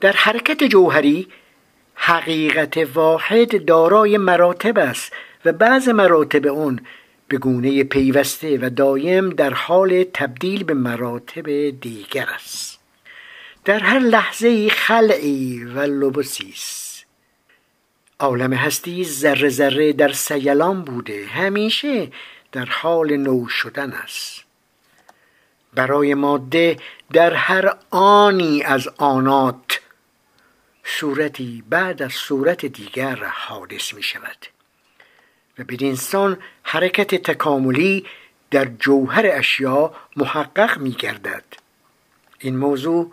در 0.00 0.12
حرکت 0.12 0.64
جوهری 0.64 1.28
حقیقت 1.94 2.76
واحد 2.94 3.64
دارای 3.64 4.18
مراتب 4.18 4.78
است 4.78 5.12
و 5.44 5.52
بعض 5.52 5.88
مراتب 5.88 6.46
اون 6.46 6.80
به 7.28 7.38
گونه 7.38 7.84
پیوسته 7.84 8.58
و 8.62 8.70
دایم 8.70 9.30
در 9.30 9.54
حال 9.54 10.04
تبدیل 10.14 10.64
به 10.64 10.74
مراتب 10.74 11.70
دیگر 11.80 12.28
است. 12.34 12.71
در 13.64 13.78
هر 13.78 13.98
لحظه 13.98 14.68
خلعی 14.68 15.64
و 15.64 15.80
لبسی 15.80 16.50
است 16.52 17.06
عالم 18.18 18.52
هستی 18.52 19.04
ذره 19.04 19.48
ذره 19.48 19.92
در 19.92 20.12
سیلان 20.12 20.82
بوده 20.82 21.26
همیشه 21.26 22.12
در 22.52 22.64
حال 22.64 23.16
نو 23.16 23.48
شدن 23.48 23.92
است. 23.92 24.44
برای 25.74 26.14
ماده 26.14 26.76
در 27.12 27.34
هر 27.34 27.76
آنی 27.90 28.62
از 28.62 28.88
آنات 28.96 29.80
صورتی 30.84 31.64
بعد 31.68 32.02
از 32.02 32.12
صورت 32.12 32.66
دیگر 32.66 33.24
حادث 33.24 33.94
می 33.94 34.02
شود 34.02 34.46
و 35.58 35.64
بدینسان 35.64 36.38
حرکت 36.62 37.14
تکاملی 37.14 38.06
در 38.50 38.64
جوهر 38.64 39.26
اشیا 39.26 39.94
محقق 40.16 40.78
می 40.78 40.90
گردد 40.90 41.44
این 42.38 42.56
موضوع 42.56 43.12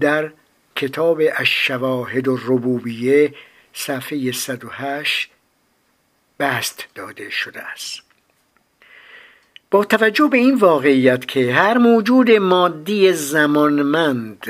در 0.00 0.32
کتاب 0.76 1.20
الشواهد 1.20 2.28
الربوبیه 2.28 3.34
صفحه 3.72 4.32
108 4.32 5.30
بست 6.38 6.84
داده 6.94 7.30
شده 7.30 7.62
است. 7.62 8.02
با 9.70 9.84
توجه 9.84 10.28
به 10.28 10.38
این 10.38 10.54
واقعیت 10.54 11.28
که 11.28 11.52
هر 11.52 11.78
موجود 11.78 12.30
مادی 12.30 13.12
زمانمند 13.12 14.46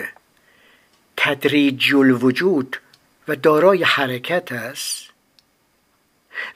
تدریج 1.17 1.95
الوجود 1.95 2.77
و 3.29 3.37
دارای 3.37 3.83
حرکت 3.83 4.53
است 4.53 5.11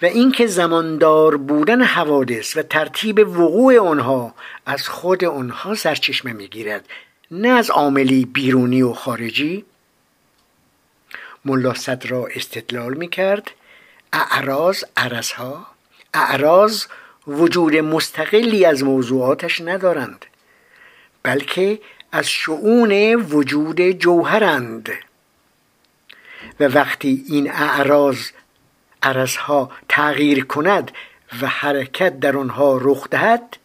و 0.03 0.07
اینکه 0.07 0.47
زماندار 0.47 1.37
بودن 1.37 1.83
حوادث 1.83 2.57
و 2.57 2.63
ترتیب 2.63 3.19
وقوع 3.19 3.79
آنها 3.79 4.35
از 4.67 4.89
خود 4.89 5.25
آنها 5.25 5.75
سرچشمه 5.75 6.33
می‌گیرد 6.33 6.89
نه 7.31 7.49
از 7.49 7.71
عاملی 7.71 8.25
بیرونی 8.25 8.83
و 8.83 8.93
خارجی. 8.93 9.65
ملا 11.45 11.75
را 12.09 12.27
استدلال 12.27 12.95
می‌کرد. 12.95 13.51
اعراض 14.13 14.85
عرضها. 14.97 15.67
اعراض 16.15 16.85
وجود 17.27 17.77
مستقلی 17.77 18.65
از 18.65 18.83
موضوعاتش 18.85 19.61
ندارند 19.61 20.27
بلکه 21.23 21.81
از 22.13 22.29
شعون 22.29 23.15
وجود 23.15 23.81
جوهرند. 23.91 24.89
و 26.61 26.65
وقتی 26.65 27.25
این 27.29 27.51
اعراض 27.51 28.19
عرضها 29.03 29.71
تغییر 29.89 30.45
کند 30.45 30.91
و 31.43 31.47
حرکت 31.47 32.21
در 32.21 32.37
آنها 32.37 32.79
رخ 32.83 33.09
دهد 33.11 33.57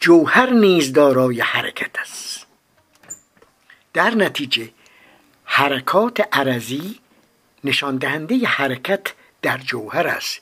جوهر 0.00 0.50
نیز 0.50 0.92
دارای 0.92 1.40
حرکت 1.40 1.98
است. 1.98 2.37
در 3.98 4.14
نتیجه 4.14 4.70
حرکات 5.44 6.28
عرضی 6.32 6.98
نشان 7.64 7.96
دهنده 7.96 8.46
حرکت 8.46 9.06
در 9.42 9.58
جوهر 9.58 10.06
است 10.06 10.40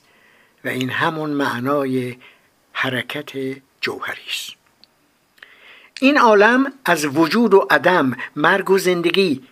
و 0.65 0.67
این 0.67 0.89
همون 0.89 1.29
معنای 1.29 2.17
حرکت 2.71 3.31
جوهری 3.81 4.21
است. 4.29 4.49
این 6.01 6.17
عالم 6.17 6.73
از 6.85 7.05
وجود 7.05 7.53
و 7.53 7.67
عدم 7.69 8.17
مرگ 8.35 8.69
و 8.69 8.77
زندگی 8.77 9.43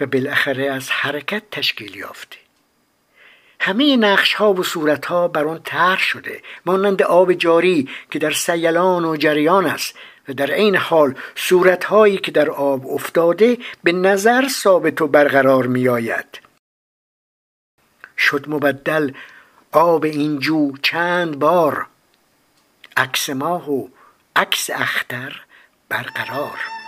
و 0.00 0.06
بالاخره 0.06 0.70
از 0.70 0.90
حرکت 0.90 1.42
تشکیل 1.50 1.96
یافته. 1.96 2.36
همه 3.60 3.96
نقش 3.96 4.34
ها 4.34 4.52
و 4.52 4.62
صورت 4.62 5.06
ها 5.06 5.28
بر 5.28 5.44
آن 5.44 5.60
طرح 5.64 6.00
شده 6.00 6.42
مانند 6.66 7.02
آب 7.02 7.32
جاری 7.32 7.88
که 8.10 8.18
در 8.18 8.32
سیلان 8.32 9.04
و 9.04 9.16
جریان 9.16 9.66
است 9.66 9.94
و 10.28 10.32
در 10.32 10.50
عین 10.50 10.76
حال 10.76 11.14
صورت 11.34 11.84
هایی 11.84 12.18
که 12.18 12.30
در 12.30 12.50
آب 12.50 12.86
افتاده 12.86 13.58
به 13.82 13.92
نظر 13.92 14.48
ثابت 14.48 15.00
و 15.00 15.06
برقرار 15.06 15.66
می 15.66 15.88
آید 15.88 16.40
شد 18.18 18.48
مبدل 18.48 19.12
آب 19.72 20.04
این 20.04 20.38
جو 20.38 20.76
چند 20.76 21.38
بار. 21.38 21.86
عکس 22.96 23.30
ماه 23.30 23.70
و 23.70 23.88
عکس 24.36 24.70
اختر 24.70 25.40
برقرار. 25.88 26.81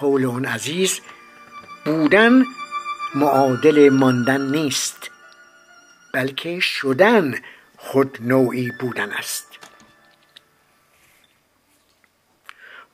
قول 0.00 0.24
اون 0.24 0.44
عزیز 0.44 1.00
بودن 1.84 2.44
معادل 3.14 3.88
ماندن 3.88 4.40
نیست 4.40 5.10
بلکه 6.14 6.60
شدن 6.60 7.34
خود 7.76 8.18
نوعی 8.20 8.72
بودن 8.80 9.12
است. 9.12 9.46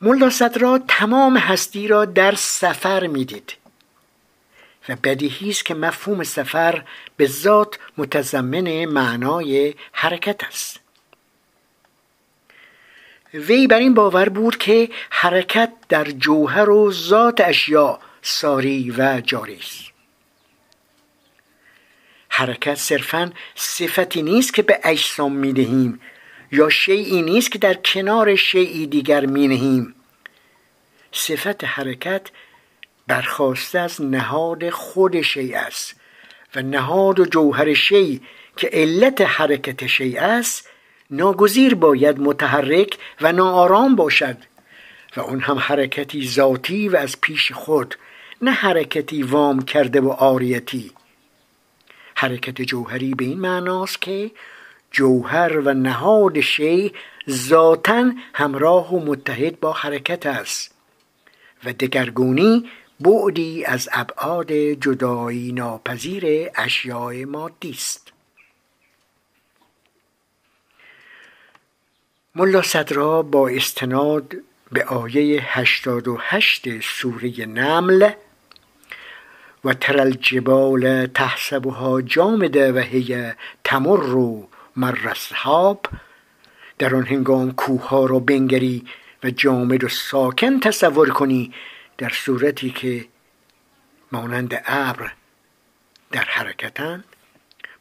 ملا 0.01 0.31
صدرا 0.31 0.79
تمام 0.89 1.37
هستی 1.37 1.89
را 1.89 2.05
در 2.05 2.35
سفر 2.35 3.07
می‌دید 3.07 3.57
و 4.89 4.97
بدیهی 5.05 5.51
است 5.51 5.65
که 5.65 5.75
مفهوم 5.75 6.25
سفر 6.25 6.85
به 7.17 7.27
ذات 7.27 7.79
متضمن 7.99 8.85
معنای 8.85 9.75
حرکت 9.93 10.45
است. 10.45 10.86
وی 13.37 13.67
بر 13.67 13.79
این 13.79 13.95
باور 13.95 14.29
بود 14.29 14.57
که 14.57 14.89
حرکت 15.11 15.73
در 15.89 16.05
جوهر 16.05 16.71
و 16.71 16.93
ذات 16.93 17.41
اشیا 17.41 17.99
ساری 18.23 18.91
و 18.91 19.21
جاری 19.21 19.57
است. 19.57 19.87
حرکت 22.29 22.75
صرفا 22.75 23.33
صفتی 23.55 24.23
نیست 24.23 24.55
که 24.55 24.63
به 24.63 24.81
اجسام 24.85 25.33
می‌دهیم 25.33 26.01
یا 26.53 26.69
شیعی 26.69 27.23
نیست 27.23 27.53
که 27.53 27.59
در 27.59 27.75
کنار 27.75 28.37
شیعی 28.37 28.87
دیگر 28.87 29.27
مینهیم 29.27 29.95
صفت 31.13 31.65
حرکت 31.65 32.31
برخواسته 33.07 33.79
از 33.79 34.03
نهاد 34.03 34.71
خود 34.71 35.23
شیع 35.23 35.59
است 35.59 35.95
و 36.55 36.63
نهاد 36.63 37.21
و 37.21 37.25
جوهر 37.25 37.75
شیع 37.75 38.21
که 38.57 38.71
علت 38.73 39.21
حرکت 39.21 39.87
شیع 39.87 40.23
است 40.23 40.69
ناگزیر 41.11 41.75
باید 41.75 42.21
متحرک 42.21 42.99
و 43.21 43.33
ناآرام 43.33 43.97
باشد 43.97 44.37
و 45.17 45.21
اون 45.21 45.41
هم 45.41 45.59
حرکتی 45.59 46.29
ذاتی 46.29 46.89
و 46.89 46.97
از 46.97 47.21
پیش 47.21 47.53
خود 47.53 47.95
نه 48.43 48.51
حرکتی 48.51 49.23
وام 49.23 49.63
کرده 49.63 50.01
و 50.01 50.09
آریتی 50.09 50.91
حرکت 52.15 52.63
جوهری 52.63 53.15
به 53.15 53.25
این 53.25 53.41
معناست 53.41 54.03
که 54.03 54.31
جوهر 54.91 55.59
و 55.59 55.75
نهاد 55.75 56.41
شی 56.41 56.93
ذاتا 57.31 58.13
همراه 58.35 58.95
و 58.95 59.05
متحد 59.05 59.61
با 59.61 59.73
حرکت 59.73 60.27
است 60.27 60.75
و 61.65 61.73
دگرگونی 61.73 62.71
بعدی 63.01 63.65
از 63.65 63.89
ابعاد 63.93 64.53
جدایی 64.53 65.53
ناپذیر 65.53 66.51
اشیاء 66.55 67.25
مادی 67.27 67.71
است. 67.71 68.06
ملا 72.39 72.63
صدرا 72.63 73.23
با 73.23 73.49
استناد 73.49 74.35
به 74.73 74.85
آیه 74.85 75.59
88 75.59 76.81
سوره 76.81 77.47
نمل 77.47 78.11
و 79.65 79.75
تر 79.75 80.01
الجبال 80.01 81.07
تحسبها 81.07 82.03
جامده 82.03 82.73
و 82.73 82.79
هی 82.79 83.33
تمر 83.65 84.45
مر 84.77 85.09
السحاب. 85.09 85.87
در 86.79 86.95
آن 86.95 87.07
هنگام 87.07 87.53
کوه 87.53 88.09
را 88.09 88.19
بنگری 88.19 88.85
و 89.25 89.31
جامد 89.31 89.85
و 89.85 89.89
ساکن 89.89 90.61
تصور 90.61 91.09
کنی 91.09 91.53
در 91.99 92.09
صورتی 92.09 92.71
که 92.71 93.07
مانند 94.13 94.63
ابر 94.67 95.13
در 96.13 96.25
حرکتند. 96.25 97.05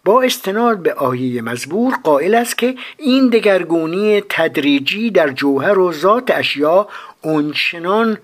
با 0.06 0.22
استناد 0.22 0.84
به 0.84 0.94
آیه 0.94 1.42
مزبور 1.42 1.96
قائل 2.04 2.36
است 2.36 2.58
که 2.58 2.76
این 2.98 3.30
دگرگونی 3.30 4.22
تدریجی 4.30 5.12
در 5.12 5.30
جوهر 5.30 5.80
و 5.80 5.94
ذات 5.94 6.32
اشیا 6.32 6.88
اونچنان 7.22 8.18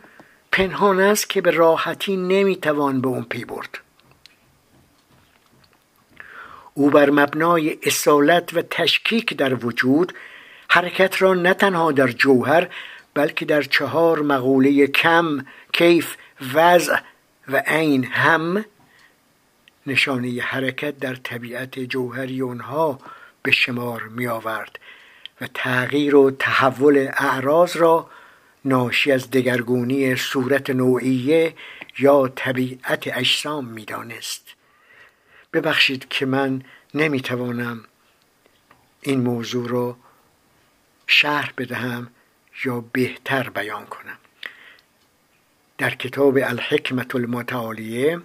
پنهان 0.51 0.99
است 0.99 1.29
که 1.29 1.41
به 1.41 1.51
راحتی 1.51 2.17
نمی‌توان 2.17 3.01
به 3.01 3.07
اون 3.07 3.23
پی 3.23 3.45
برد. 3.45 3.79
او 6.73 6.89
بر 6.89 7.09
مبنای 7.09 7.77
اصالت 7.83 8.53
و 8.53 8.61
تشکیک 8.61 9.37
در 9.37 9.65
وجود 9.65 10.13
حرکت 10.69 11.21
را 11.21 11.33
نه 11.33 11.53
تنها 11.53 11.91
در 11.91 12.07
جوهر 12.07 12.67
بلکه 13.13 13.45
در 13.45 13.61
چهار 13.61 14.21
مقوله 14.21 14.87
کم 14.87 15.45
کیف 15.73 16.15
وضع 16.53 16.95
و 17.47 17.63
عین 17.67 18.03
هم 18.03 18.65
نشانه 19.87 20.41
حرکت 20.41 20.97
در 20.97 21.15
طبیعت 21.15 21.79
جوهری 21.79 22.41
اونها 22.41 22.99
به 23.43 23.51
شمار 23.51 24.03
می 24.03 24.27
آورد 24.27 24.79
و 25.41 25.47
تغییر 25.53 26.15
و 26.15 26.31
تحول 26.31 27.09
اعراض 27.17 27.77
را 27.77 28.09
ناشی 28.65 29.11
از 29.11 29.31
دگرگونی 29.31 30.15
صورت 30.15 30.69
نوعیه 30.69 31.53
یا 31.99 32.27
طبیعت 32.27 33.17
اجسام 33.17 33.65
می‌دانست. 33.65 34.55
ببخشید 35.53 36.09
که 36.09 36.25
من 36.25 36.63
نمی‌توانم 36.93 37.83
این 39.01 39.21
موضوع 39.21 39.69
را 39.69 39.97
شرح 41.07 41.53
بدهم 41.57 42.07
یا 42.65 42.83
بهتر 42.93 43.49
بیان 43.49 43.85
کنم. 43.85 44.17
در 45.77 45.95
کتاب 45.95 46.37
الحکمت 46.37 47.15
المتعالیه 47.15 48.21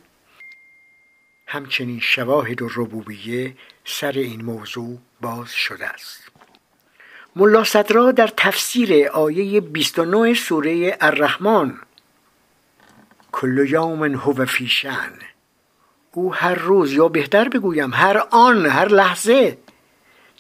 همچنین 1.47 2.01
شواهد 2.01 2.63
و 2.63 2.69
ربوبیه 2.77 3.57
سر 3.85 4.13
این 4.13 4.45
موضوع 4.45 4.99
باز 5.21 5.53
شده 5.53 5.87
است. 5.87 6.31
ملا 7.37 7.65
صدرا 7.65 8.13
در 8.13 8.31
تفسیر 8.37 9.09
آیه 9.09 9.61
29 9.61 10.35
سوره 10.35 10.97
الرحمن 11.01 11.79
کل 13.33 13.67
یوم 13.69 14.15
هو 14.15 14.45
فی 14.45 14.67
شن 14.67 15.13
او 16.13 16.35
هر 16.35 16.55
روز 16.55 16.93
یا 16.93 17.09
بهتر 17.09 17.49
بگویم 17.49 17.95
هر 17.95 18.23
آن 18.31 18.67
هر 18.67 18.89
لحظه 18.89 19.59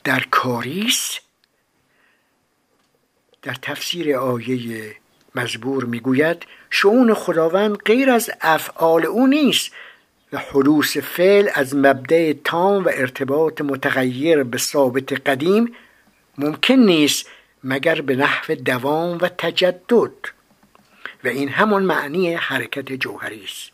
در 0.04 0.20
کاریست 0.30 1.20
در 3.42 3.54
تفسیر 3.54 4.16
آیه 4.16 4.96
مزبور 5.34 5.84
می‌گوید 5.84 6.46
شعون 6.70 7.14
خداوند 7.14 7.76
غیر 7.76 8.10
از 8.10 8.30
افعال 8.40 9.06
او 9.06 9.26
نیست. 9.26 9.72
و 10.32 10.38
حدوث 10.38 10.96
فعل 10.96 11.48
از 11.54 11.74
مبدع 11.76 12.32
تام 12.44 12.84
و 12.84 12.88
ارتباط 12.94 13.60
متغیر 13.60 14.42
به 14.42 14.58
ثابت 14.58 15.28
قدیم 15.28 15.74
ممکن 16.38 16.74
نیست 16.74 17.26
مگر 17.64 18.00
به 18.00 18.16
نحو 18.16 18.54
دوام 18.54 19.18
و 19.20 19.28
تجدد. 19.28 20.12
و 21.24 21.28
این 21.28 21.48
همان 21.48 21.82
معنی 21.82 22.34
حرکت 22.34 22.92
جوهری 22.92 23.44
است. 23.44 23.70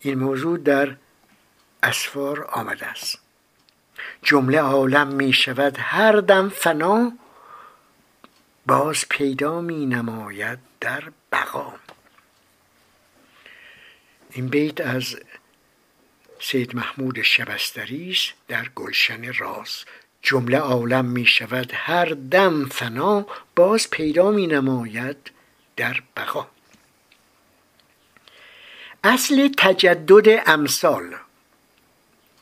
این 0.00 0.18
موضوع 0.18 0.58
در 0.58 0.96
اسفار 1.82 2.48
آمده 2.52 2.86
است. 2.86 3.18
جمله 4.22 4.60
عالم 4.60 5.08
می 5.08 5.32
شود 5.32 5.76
هر 5.78 6.12
دم 6.12 6.48
فنا 6.48 7.12
باز 8.66 9.08
پیدا 9.08 9.60
می 9.60 9.86
نماید 9.86 10.58
در 10.80 11.02
بقا. 11.32 11.72
این 14.32 14.48
بیت 14.48 14.80
از 14.80 15.16
سید 16.40 16.76
محمود 16.76 17.22
شبستری 17.22 18.10
است 18.10 18.32
در 18.48 18.68
گلشن 18.74 19.32
راز. 19.32 19.84
جمله 20.22 20.58
عالم 20.58 21.04
می 21.04 21.26
شود 21.26 21.72
هر 21.74 22.04
دم 22.30 22.68
فنا 22.68 23.26
باز 23.56 23.90
پیدا 23.90 24.30
می 24.30 24.46
نماید 24.46 25.30
در 25.76 26.02
بقا. 26.16 26.46
اصل 29.04 29.48
تجدد 29.58 30.42
امثال. 30.46 31.16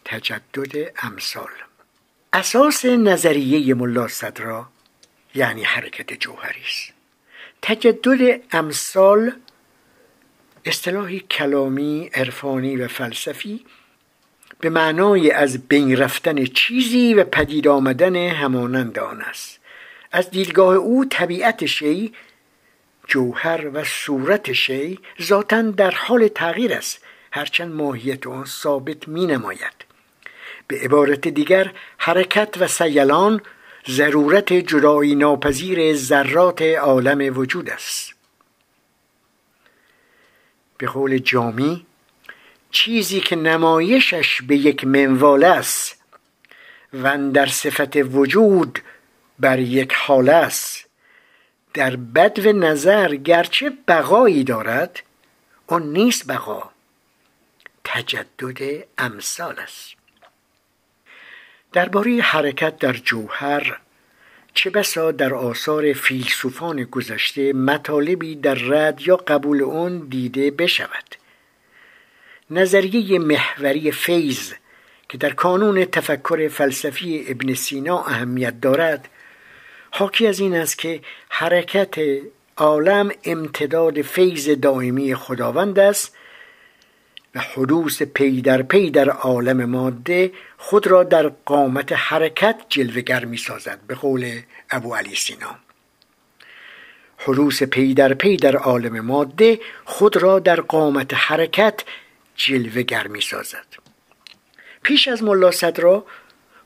تجدد 0.05 0.93
امثال. 1.03 1.51
اساس 2.33 2.85
نظریه 2.85 3.75
ملا 3.75 4.09
صدرا 4.09 4.69
یعنی 5.35 5.65
حرکت 5.65 6.13
جوهری 6.13 6.63
است. 6.63 6.93
تجدد 7.63 8.41
امثال 8.53 9.33
اصطلاحی 10.69 11.21
کلامی 11.21 12.11
عرفانی 12.15 12.77
و 12.77 12.89
فلسفی 12.89 13.65
به 14.61 14.71
معنای 14.71 15.31
از 15.31 15.69
بین 15.69 15.97
رفتن 15.97 16.45
چیزی 16.45 17.15
و 17.15 17.25
پدید 17.25 17.69
آمدن 17.69 18.17
همانند 18.17 18.99
آن 18.99 19.21
است. 19.21 19.61
از 20.13 20.31
دیدگاه 20.31 20.75
او 20.75 21.05
طبیعت 21.05 21.67
شی 21.67 22.13
جوهر 23.07 23.71
و 23.75 23.85
صورت 23.85 24.53
شی 24.53 24.99
ذاتا 25.23 25.63
در 25.63 25.91
حال 25.91 26.29
تغییر 26.29 26.73
است 26.73 27.05
هرچند 27.33 27.73
ماهیت 27.73 28.27
آن 28.27 28.45
ثابت 28.45 29.09
می 29.09 29.27
نماید 29.27 29.85
به 30.67 30.81
عبارت 30.81 31.29
دیگر 31.29 31.73
حرکت 31.99 32.55
و 32.61 32.67
سیلان 32.67 33.41
ضرورت 33.89 34.53
جدایی 34.53 35.15
ناپذیر 35.15 35.95
ذرات 35.95 36.63
عالم 36.63 37.39
وجود 37.39 37.71
است. 37.71 38.18
به 40.79 40.87
قول 40.87 41.19
جامی 41.19 41.87
چیزی 42.71 43.21
که 43.21 43.37
نمایشش 43.37 44.43
به 44.43 44.57
یک 44.57 44.85
منوال 44.85 45.45
است 45.45 46.03
و 46.93 47.31
در 47.33 47.47
صفت 47.47 47.97
وجود 47.97 48.79
بر 49.39 49.59
یک 49.59 49.93
حال 49.93 50.29
است 50.29 50.89
در 51.75 51.97
بدو 51.97 52.53
نظر 52.53 53.15
گرچه 53.15 53.73
بقایی 53.89 54.45
دارد 54.45 55.03
آن 55.67 55.83
نیست 55.83 56.27
بقا 56.27 56.71
تجدد 57.85 58.85
امثال 58.99 59.59
است. 59.59 59.95
درباره 61.73 62.21
حرکت 62.21 62.79
در 62.79 62.93
جوهر 62.93 63.81
چه 64.59 64.71
بسا 64.71 65.13
در 65.13 65.35
آثار 65.35 65.93
فیلسوفان 65.93 66.85
گذشته 66.85 67.53
مطالبی 67.53 68.35
در 68.35 68.55
رد 68.55 69.01
یا 69.07 69.17
قبول 69.17 69.63
اون 69.63 69.99
دیده 69.99 70.51
بشود؟ 70.51 71.05
نظریه 72.51 73.19
محوری 73.19 73.93
فیض 73.93 74.53
که 75.09 75.19
در 75.19 75.31
کانون 75.31 75.85
تفکر 75.85 76.49
فلسفی 76.49 77.25
ابن 77.29 77.55
سینا 77.55 77.99
اهمیت 77.99 78.61
دارد 78.61 79.09
حاکی 79.91 80.27
از 80.27 80.41
این 80.41 80.55
است 80.57 80.79
که 80.79 81.01
حرکت 81.29 81.97
عالم 82.57 83.11
امتداد 83.25 84.03
فیض 84.03 84.49
دائمی 84.49 85.15
خداوند 85.15 85.79
است 85.79 86.17
و 87.35 87.41
حدوث 87.41 88.03
پی 88.03 88.41
در 88.41 88.63
پی 88.63 88.91
در 88.91 89.11
عالم 89.11 89.65
ماده 89.65 90.33
خود 90.59 90.87
را 90.87 91.05
در 91.05 91.29
قامت 91.29 91.93
حرکت 91.93 92.61
جلوه‌گر 92.69 93.25
می 93.25 93.37
سازد 93.37 93.81
به 93.87 93.95
قول 93.95 94.41
ابو 94.71 94.95
علی 94.95 95.15
سینا. 95.15 95.59
حدوث 97.19 97.63
پی 97.63 97.95
در 97.95 98.15
پی 98.15 98.37
در 98.37 98.57
عالم 98.57 99.01
ماده 99.01 99.61
خود 99.85 100.17
را 100.17 100.39
در 100.39 100.61
قامت 100.61 101.15
حرکت 101.15 101.85
جلوگر 102.37 103.07
می 103.07 103.21
سازد 103.21 103.67
پیش 104.83 105.09
از 105.09 105.23
ملا 105.23 105.51
صدرا 105.51 106.07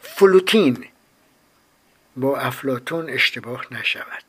فلوتین 0.00 0.85
با 2.16 2.38
افلاتون 2.38 3.11
اشتباه 3.11 3.66
نشود. 3.70 4.24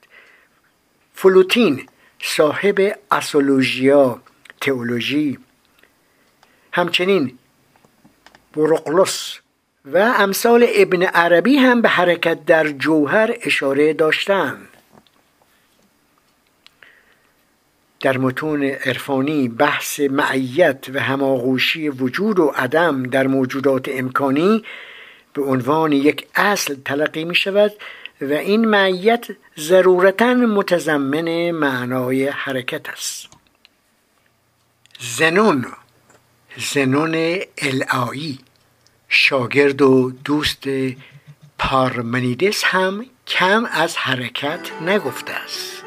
فلوتین 1.16 1.90
صاحب 2.22 3.00
اسولوژیا 3.12 4.22
تئولوژی 4.62 5.40
همچنین 6.72 7.38
برقلس 8.56 9.40
و 9.86 9.98
امثال 9.98 10.66
ابن 10.76 11.04
عربی 11.04 11.58
هم 11.58 11.82
به 11.82 11.90
حرکت 11.90 12.46
در 12.46 12.68
جوهر 12.68 13.36
اشاره 13.42 13.94
داشتند 13.94 14.68
در 18.00 18.18
متون 18.18 18.64
عرفانی 18.64 19.48
بحث 19.50 20.00
معیت 20.00 20.86
و 20.94 21.00
هماغوشی 21.00 21.90
وجود 21.90 22.40
و 22.40 22.48
عدم 22.48 23.04
در 23.04 23.28
موجودات 23.28 23.90
امکانی 23.90 24.64
به 25.34 25.44
عنوان 25.44 25.92
یک 25.92 26.28
اصل 26.36 26.76
تلقی 26.86 27.26
می 27.26 27.36
شود 27.36 27.72
و 28.22 28.34
این 28.34 28.66
معیت 28.66 29.28
ضرورتا 29.58 30.34
متضمن 30.34 31.52
معنای 31.52 32.28
حرکت 32.28 32.90
است. 32.90 33.30
زنون 35.00 35.66
زنون 36.58 37.40
الایی 37.58 38.40
شاگرد 39.16 39.82
و 39.82 40.12
دوست 40.26 40.64
پارمنیدس 41.60 42.64
هم 42.66 43.06
کم 43.28 43.66
از 43.72 43.98
حرکت 43.98 44.60
نگفته 44.82 45.34
است. 45.34 45.84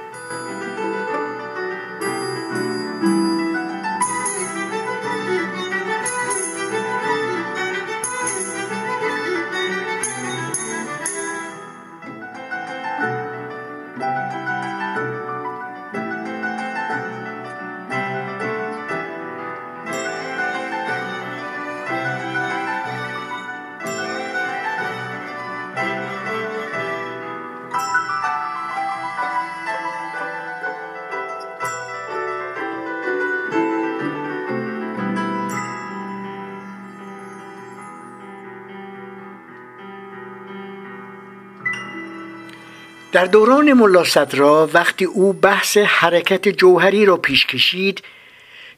در 43.16 43.24
دوران 43.24 43.72
ملا 43.72 44.04
صدرا 44.04 44.70
وقتی 44.72 45.04
او 45.04 45.32
بحث 45.32 45.76
حرکت 45.76 46.48
جوهری 46.48 47.04
را 47.04 47.16
پیش 47.16 47.46
کشید 47.46 48.02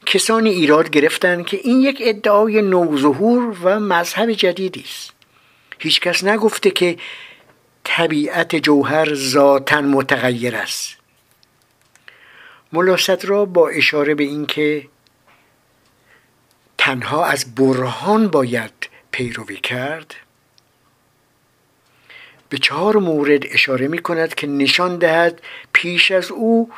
کسانی 0.05 0.49
ایراد 0.49 0.89
گرفتند 0.89 1.45
که 1.45 1.59
این 1.63 1.81
یک 1.81 2.01
ادعای 2.05 2.61
نوظهور 2.61 3.57
و 3.63 3.79
مذهب 3.79 4.31
جدیدی 4.31 4.83
است. 4.87 5.11
هیچکس 5.79 6.23
نگفته 6.23 6.71
که 6.71 6.97
طبیعت 7.83 8.55
جوهر 8.55 9.13
ذاتا 9.13 9.81
متغیر 9.81 10.55
است. 10.55 10.97
ملا 12.73 12.97
صدرا 12.97 13.45
با 13.45 13.69
اشاره 13.69 14.15
به 14.15 14.23
اینکه 14.23 14.87
تنها 16.77 17.25
از 17.25 17.55
برهان 17.55 18.27
باید 18.27 18.73
پیروی 19.11 19.57
کرد 19.57 20.15
به 22.49 22.57
چهار 22.57 22.97
مورد 22.97 23.45
اشاره 23.51 23.87
می 23.87 23.99
کند 23.99 24.35
که 24.35 24.47
نشان 24.47 24.97
دهد 24.97 25.41
پیش 25.73 26.11
از 26.11 26.31
او 26.31 26.71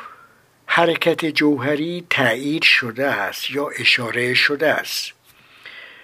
حرکت 0.66 1.24
جوهری 1.24 2.06
تایید 2.10 2.62
شده 2.62 3.06
است 3.06 3.50
یا 3.50 3.68
اشاره 3.68 4.34
شده 4.34 4.68
است. 4.68 5.12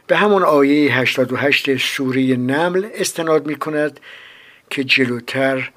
به 0.07 0.17
همون 0.17 0.43
آیه 0.43 0.99
88 0.99 1.77
سوره 1.77 2.37
نمل 2.37 2.89
استناد 2.95 3.47
می 3.47 3.57
کند 3.57 4.01
که 4.71 4.85
جلوتر 4.85 5.71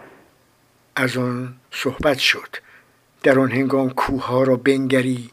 از 0.96 1.18
آن 1.18 1.56
صحبت 1.72 2.20
شد. 2.20 2.56
در 3.24 3.40
آن 3.40 3.52
هنگام 3.52 3.90
کوه 3.90 4.46
را 4.46 4.56
بنگری 4.56 5.30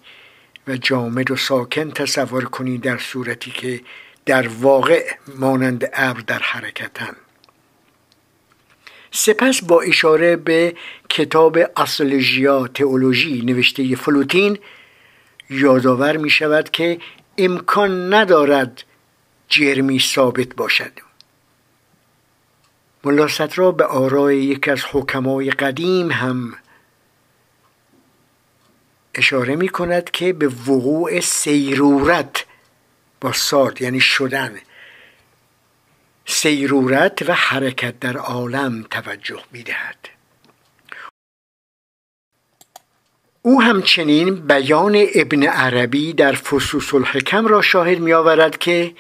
و 0.69 0.77
جامد 0.77 1.31
و 1.31 1.37
ساکن 1.37 1.91
تصور 1.91 2.45
کنی 2.45 2.79
در 2.79 2.99
صورتی 2.99 3.51
که 3.51 3.81
در 4.27 4.49
واقع 4.49 5.11
مانند 5.37 5.91
ابر 5.95 6.21
در 6.21 6.39
حرکتن 6.39 7.17
سپس 9.19 9.63
با 9.63 9.81
اشاره 9.81 10.37
به 10.37 10.75
کتاب 11.09 11.59
اصولوژیا 11.77 12.69
تئولوژی 12.69 13.43
نوشته 13.43 13.97
فلوتین 13.97 14.59
یادآور 15.51 16.17
می 16.17 16.31
شود 16.31 16.71
که 16.71 16.99
امکان 17.39 18.15
ندارد 18.15 18.85
جرمی 19.49 20.01
ثابت 20.01 20.55
باشد. 20.55 20.93
ملاست 23.05 23.59
را 23.59 23.73
به 23.73 23.85
آرای 23.85 24.39
یکی 24.39 24.71
از 24.71 24.83
حکمای 24.93 25.51
قدیم 25.51 26.11
هم 26.11 26.55
اشاره 29.15 29.57
می 29.57 29.69
کند 29.69 30.11
که 30.11 30.33
به 30.33 30.49
وقوع 30.49 31.21
سیرورت 31.21 32.45
با 33.21 33.33
ساد 33.33 33.83
یعنی 33.83 34.01
شدن 34.01 34.59
سیرورت 36.31 37.23
و 37.29 37.33
حرکت 37.33 38.01
در 38.01 38.17
عالم 38.17 38.83
توجه 38.91 39.43
می 39.53 39.63
دهد. 39.63 39.97
او 43.43 43.63
همچنین 43.63 44.35
بیان 44.35 45.07
ابن 45.15 45.43
عربی 45.43 46.13
در 46.13 46.33
فصوص 46.33 46.95
الحکم 46.95 47.47
را 47.47 47.63
شاهد 47.63 47.99
می 47.99 48.13
آورد 48.13 48.59
که 48.59 48.95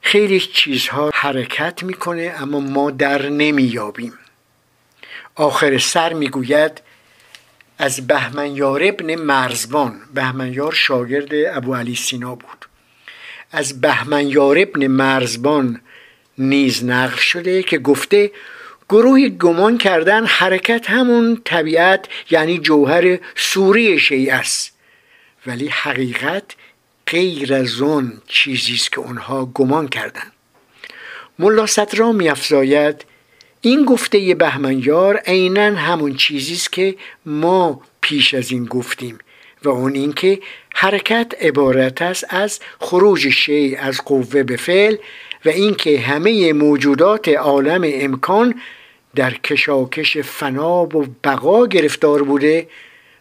خیلی 0.00 0.40
چیزها 0.40 1.10
حرکت 1.14 1.82
می‌کنه 1.82 2.34
اما 2.38 2.60
ما 2.60 2.90
در 2.90 3.28
نمییابیم. 3.28 4.18
آخر 5.34 5.78
سر 5.78 6.12
می‌گوید 6.12 6.82
از 7.78 8.06
بهمنیار 8.06 8.80
ابن 8.84 9.14
مرزبان. 9.14 10.00
بهمنیار 10.14 10.72
شاگرد 10.72 11.56
ابو 11.56 11.74
علی 11.74 11.94
سینا 11.94 12.34
بود. 12.34 12.66
از 13.52 13.80
بهمنیار 13.80 14.58
ابن 14.58 14.86
مرزبان 14.86 15.80
نیز 16.38 16.84
نقل 16.84 17.16
شده 17.16 17.62
که 17.62 17.78
گفته 17.78 18.30
گروه 18.88 19.28
گمان 19.28 19.78
کردن 19.78 20.26
حرکت 20.26 20.90
همون 20.90 21.42
طبیعت 21.44 22.08
یعنی 22.30 22.58
جوهر 22.58 23.18
سوری 23.36 23.98
شیء 23.98 24.34
است. 24.34 24.72
ولی 25.46 25.68
حقیقت 25.68 26.44
غیر 27.06 27.54
از 27.54 27.82
آن 27.82 28.22
چیزی 28.28 28.74
است 28.74 28.92
که 28.92 29.00
آنها 29.00 29.44
گمان 29.44 29.88
کردند 29.88 30.32
ملا 31.38 31.66
صدرا 31.66 32.12
میافزاید 32.12 33.04
این 33.60 33.84
گفته 33.84 34.34
بهمنیار 34.34 35.16
عینا 35.16 35.76
همون 35.76 36.16
چیزی 36.16 36.54
است 36.54 36.72
که 36.72 36.96
ما 37.26 37.80
پیش 38.00 38.34
از 38.34 38.52
این 38.52 38.64
گفتیم 38.64 39.18
و 39.64 39.68
اون 39.68 39.94
اینکه 39.94 40.40
حرکت 40.74 41.34
عبارت 41.40 42.02
است 42.02 42.26
از 42.28 42.60
خروج 42.80 43.28
شی 43.28 43.76
از 43.76 44.00
قوه 44.04 44.42
به 44.42 44.56
فعل 44.56 44.96
و 45.44 45.48
اینکه 45.48 46.00
همه 46.00 46.52
موجودات 46.52 47.28
عالم 47.28 47.80
امکان 47.84 48.60
در 49.14 49.34
کشاکش 49.34 50.18
فنا 50.18 50.82
و 50.82 51.06
بقا 51.24 51.66
گرفتار 51.66 52.22
بوده 52.22 52.68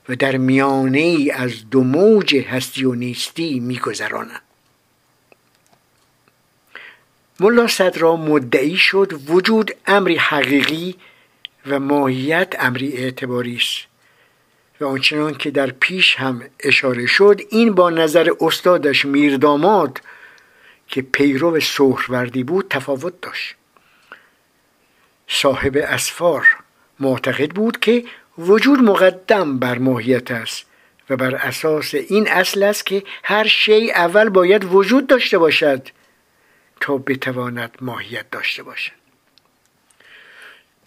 و 0.09 0.15
در 0.15 0.37
میانه 0.37 0.99
ای 0.99 1.31
از 1.31 1.69
دو 1.69 1.83
موج 1.83 2.35
هستی 2.35 2.85
و 2.85 2.93
نیستی 2.93 3.59
میگذرانند. 3.59 4.41
ملا 7.39 7.67
صدرا 7.67 8.15
مدعی 8.15 8.77
شد 8.77 9.13
وجود 9.27 9.71
امری 9.87 10.15
حقیقی 10.15 10.95
و 11.67 11.79
ماهیت 11.79 12.55
امری 12.59 12.97
اعتباری 12.97 13.55
است. 13.55 13.91
و 14.81 14.85
آنچنان 14.85 15.33
که 15.33 15.51
در 15.51 15.71
پیش 15.71 16.15
هم 16.15 16.41
اشاره 16.59 17.05
شد 17.05 17.41
این 17.49 17.73
با 17.73 17.89
نظر 17.89 18.29
استادش 18.41 19.05
میرداماد 19.05 20.01
که 20.91 21.01
پیرو 21.01 21.59
سهروردی 21.59 22.43
بود 22.43 22.67
تفاوت 22.69 23.21
داشت. 23.21 23.55
صاحب 25.27 25.77
اسفار 25.77 26.47
معتقد 26.99 27.49
بود 27.49 27.79
که 27.79 28.03
وجود 28.37 28.79
مقدم 28.79 29.59
بر 29.59 29.77
ماهیت 29.77 30.31
است 30.31 30.65
و 31.09 31.17
بر 31.17 31.35
اساس 31.35 31.93
این 31.93 32.27
اصل 32.27 32.63
است 32.63 32.85
که 32.85 33.03
هر 33.23 33.47
شی 33.47 33.91
اول 33.91 34.29
باید 34.29 34.63
وجود 34.63 35.07
داشته 35.07 35.37
باشد 35.37 35.87
تا 36.81 36.97
بتواند 36.97 37.77
ماهیت 37.81 38.31
داشته 38.31 38.63
باشد. 38.63 38.91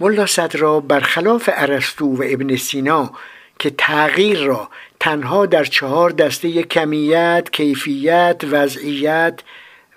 ملا 0.00 0.26
صدرا 0.26 0.80
برخلاف 0.80 1.50
ارسطو 1.52 2.16
و 2.16 2.22
ابن 2.26 2.56
سینا 2.56 3.12
که 3.58 3.70
تغییر 3.78 4.44
را 4.44 4.70
تنها 5.00 5.46
در 5.46 5.64
چهار 5.64 6.10
دسته 6.10 6.62
کمیت، 6.62 7.48
کیفیت، 7.52 8.40
وضعیت 8.50 9.40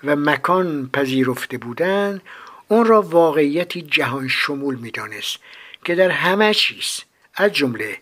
و 0.04 0.16
مکان 0.16 0.90
پذیرفته 0.92 1.58
بودند 1.58 2.22
اون 2.68 2.84
را 2.84 3.02
واقعیتی 3.02 3.82
جهان 3.82 4.28
شمول 4.28 4.74
می‌دانست 4.74 5.38
که 5.84 5.94
در 5.94 6.10
همه 6.10 6.54
چیز 6.54 7.02
از 7.34 7.52
جمله 7.52 7.98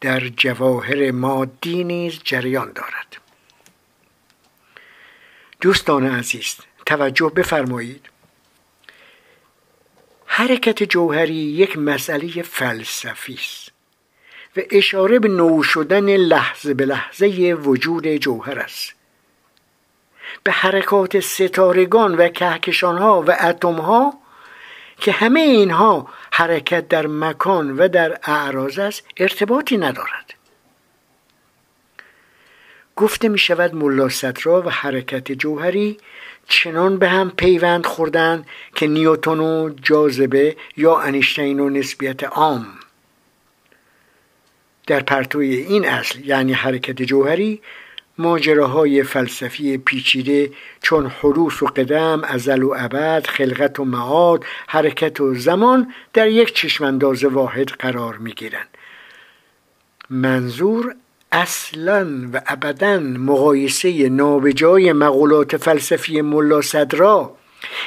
در 0.00 0.20
جواهر 0.20 1.10
مادی 1.10 1.84
نیز 1.84 2.20
جریان 2.24 2.72
دارد. 2.72 3.16
دوستان 5.60 6.06
عزیز 6.06 6.56
توجه 6.86 7.32
بفرمایید. 7.36 8.08
حرکت 10.26 10.82
جوهری 10.82 11.34
یک 11.34 11.78
مسئله 11.78 12.42
فلسفی 12.42 13.34
است 13.34 13.72
و 14.56 14.60
اشاره 14.70 15.18
به 15.18 15.28
نو 15.28 15.62
شدن 15.62 16.16
لحظه 16.16 16.74
به 16.74 16.84
لحظه 16.84 17.26
وجود 17.62 18.16
جوهر 18.16 18.58
است. 18.58 18.99
به 20.42 20.52
حرکات 20.52 21.20
ستارگان 21.20 22.14
و 22.14 22.28
کهکشانها 22.28 23.22
و 23.22 23.36
اتمها 23.40 24.14
که 25.00 25.12
همه 25.12 25.40
اینها 25.40 26.08
حرکت 26.32 26.88
در 26.88 27.06
مکان 27.06 27.76
و 27.76 27.88
در 27.88 28.18
اعراض 28.24 28.78
است 28.78 29.04
ارتباطی 29.16 29.76
ندارد. 29.76 30.34
گفته 32.96 33.28
می 33.28 33.38
شود 33.38 33.74
ملا 33.74 34.08
و 34.46 34.70
حرکت 34.70 35.32
جوهری 35.32 35.98
چنان 36.48 36.98
به 36.98 37.08
هم 37.08 37.30
پیوند 37.30 37.86
خوردن 37.86 38.44
که 38.74 38.86
نیوتون 38.86 39.40
و 39.40 39.70
جاذبه 39.82 40.56
یا 40.76 40.98
انیشتین 40.98 41.60
و 41.60 41.68
نسبیت 41.68 42.24
عام. 42.24 42.66
در 44.86 45.00
پرتوی 45.00 45.54
این 45.54 45.88
اصل 45.88 46.24
یعنی 46.24 46.52
حرکت 46.52 47.02
جوهری 47.02 47.62
ماجراهای 48.20 49.02
فلسفی 49.02 49.78
پیچیده 49.78 50.50
چون 50.82 51.06
حروس 51.06 51.62
و 51.62 51.66
قدم 51.66 52.24
ازل 52.24 52.62
و 52.62 52.74
ابد 52.76 53.26
خلقت 53.26 53.80
و 53.80 53.84
معاد 53.84 54.44
حرکت 54.66 55.20
و 55.20 55.34
زمان 55.34 55.92
در 56.12 56.28
یک 56.28 56.54
چشمانداز 56.54 57.24
واحد 57.24 57.68
قرار 57.68 58.16
می 58.16 58.32
گیرند 58.32 58.68
منظور 60.10 60.94
اصلا 61.32 62.28
و 62.32 62.40
ابدا 62.46 62.98
مقایسه 62.98 64.08
نابجای 64.08 64.92
مقولات 64.92 65.56
فلسفی 65.56 66.20
ملا 66.20 66.60
صدرا 66.60 67.36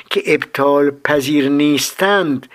که 0.09 0.23
ابطال 0.25 0.91
پذیر 1.03 1.49
نیستند 1.49 2.47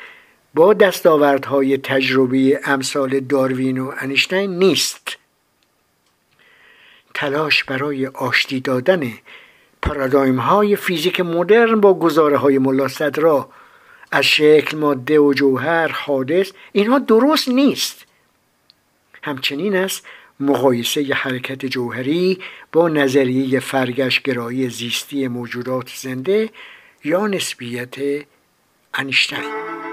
با 0.55 0.75
دستاوردهای 0.75 1.79
تجربی 1.79 2.57
امثال 2.65 3.21
داروین 3.21 3.79
و 3.79 3.93
انیشتین 4.01 4.59
نیست. 4.59 5.19
تلاش 7.19 7.65
برای 7.65 8.07
آشتی 8.07 8.61
دادن 8.61 9.13
پارادایم 9.83 10.41
های 10.41 10.77
فیزیک 10.77 11.21
مدرن 11.21 11.81
با 11.81 11.99
گزاره 11.99 12.37
های 12.37 12.59
ملا 12.59 12.89
صدرا 12.89 13.49
از 14.13 14.25
شکل 14.25 14.79
ماده 14.79 15.19
و 15.21 15.33
جوهر 15.33 15.89
حادث 15.89 16.53
اینها 16.73 16.99
درست 16.99 17.49
نیست. 17.49 18.07
همچنین 19.23 19.77
است 19.77 20.07
مقایسه 20.41 21.15
حرکت 21.15 21.67
جوهری 21.67 22.39
با 22.73 22.89
نظریه 22.89 23.61
فرگشگرایی 23.61 24.69
زیستی 24.69 25.29
موجودات 25.29 25.91
زنده 25.97 26.51
یا 27.05 27.27
نسبیت 27.27 27.95
انیشتین. 28.95 29.88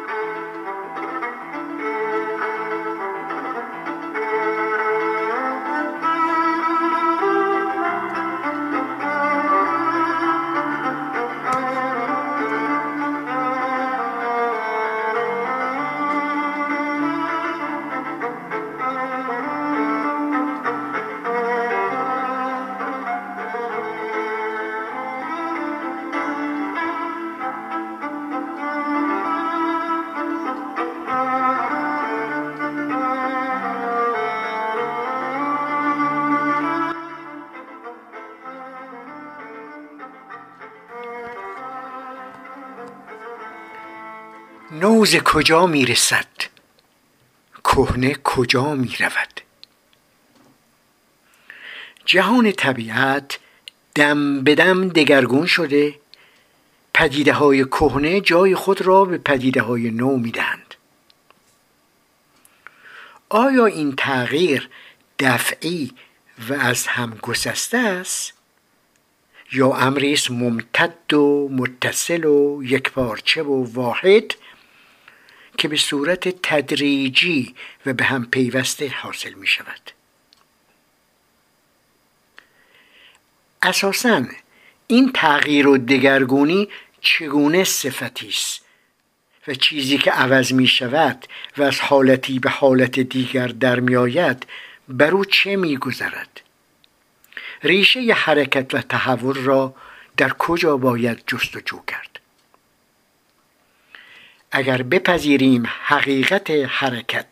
نوز 45.06 45.16
کجا 45.16 45.68
می‌رسد؟ 45.68 46.28
کهنه 47.64 48.16
کجا 48.24 48.76
می‌رود؟ 48.76 49.41
جهان 52.06 52.51
طبیعت 52.51 53.39
دم 53.95 54.43
به 54.43 54.56
دم 54.56 54.89
دگرگون 54.89 55.45
شده. 55.45 55.95
پدیده 56.93 57.34
های 57.34 57.66
کهنه 57.66 58.22
جای 58.22 58.56
خود 58.56 58.82
را 58.82 59.06
به 59.06 59.18
پدیده 59.18 59.62
های 59.62 59.91
نو 59.91 60.18
می‌دهند. 60.18 60.76
آیا 63.30 63.66
این 63.66 63.95
تغییر 63.95 64.70
دفعی 65.20 65.91
و 66.49 66.53
از 66.53 66.88
هم 66.88 67.18
گسسته 67.22 67.78
است؟ 67.78 68.34
یا 69.51 69.74
امری 69.74 70.18
ممتد 70.30 71.14
و 71.14 71.49
متصل 71.51 72.26
و 72.26 72.64
یکپارچه 72.64 73.43
و 73.43 73.74
واحد؟ 73.74 74.36
که 75.58 75.68
به 75.68 75.78
صورت 75.78 76.30
تدریجی 76.43 77.56
و 77.86 77.93
به 77.93 78.03
هم 78.03 78.26
پیوسته 78.26 78.89
حاصل 78.89 79.34
می 79.34 79.47
شود. 79.47 79.91
اساسا 83.62 84.24
این 84.88 85.12
تغییر 85.14 85.68
و 85.68 85.78
دگرگونی 85.78 86.70
چگونه 87.01 87.64
صفتی 87.64 88.28
است 88.28 88.66
و 89.47 89.53
چیزی 89.53 89.97
که 89.97 90.12
عوض 90.12 90.53
می 90.53 90.68
شود 90.68 91.26
و 91.58 91.64
از 91.64 91.80
حالتی 91.80 92.39
به 92.39 92.49
حالت 92.49 92.99
دیگر 92.99 93.47
در 93.47 93.80
می 93.80 93.95
آید 93.95 94.45
بر 94.88 95.12
او 95.12 95.26
چه 95.26 95.56
می 95.56 95.78
گذرد؟ 95.78 96.41
ریشه 97.64 98.01
ی 98.01 98.12
حرکت 98.12 98.74
و 98.74 98.82
تحول 98.82 99.36
را 99.36 99.76
در 100.18 100.30
کجا 100.30 100.78
باید 100.78 101.24
جستجو 101.28 101.82
کرد؟ 101.88 102.14
اگر 104.58 104.82
بپذیریم 104.82 105.64
حقیقت 105.86 106.51
حرکت. 106.51 107.28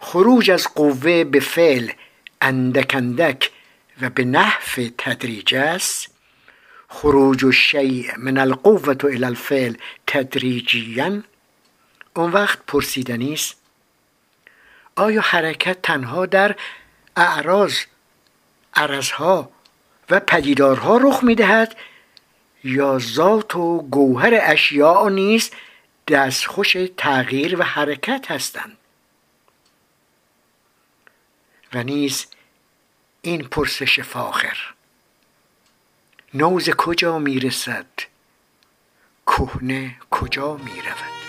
خروج 0.00 0.50
از 0.50 0.68
قوه 0.74 1.24
به 1.24 1.40
فعل 1.40 1.90
اندک 2.40 2.94
اندک 2.94 3.50
و 4.00 4.10
به 4.10 4.24
نحو 4.24 4.88
تدریج 4.98 5.54
است. 5.54 6.10
خروج 6.88 7.44
الشیء 7.44 8.12
من 8.18 8.38
القوة 8.38 8.96
الى 9.04 9.24
الفعل 9.24 9.74
تدریجیا. 10.06 11.22
اون 12.16 12.30
وقت 12.32 12.58
پرسیدنی 12.66 13.32
است 13.32 13.56
آیا 14.96 15.20
حرکت 15.20 15.82
تنها 15.82 16.26
در 16.26 16.56
اعراض 17.16 17.74
عرضها 18.74 19.50
و 20.10 20.20
پدیدارها 20.20 20.96
رخ 20.96 21.24
می‌دهد 21.24 21.76
یا 22.64 22.98
ذات 22.98 23.56
و 23.56 23.82
گوهر 23.82 24.38
اشیاء 24.42 25.08
نیز 25.08 25.50
دستخوش 26.08 26.76
تغییر 26.96 27.60
و 27.60 27.62
حرکت 27.62 28.30
هستند. 28.30 28.76
و 31.74 31.82
نیز 31.82 32.26
این 33.22 33.48
پرسش 33.48 34.00
فاخر 34.00 34.74
نوز 36.34 36.70
کجا 36.70 37.18
می‌رسد؟ 37.18 37.86
کهنه 39.26 39.96
کجا 40.10 40.56
می‌رود؟ 40.56 41.19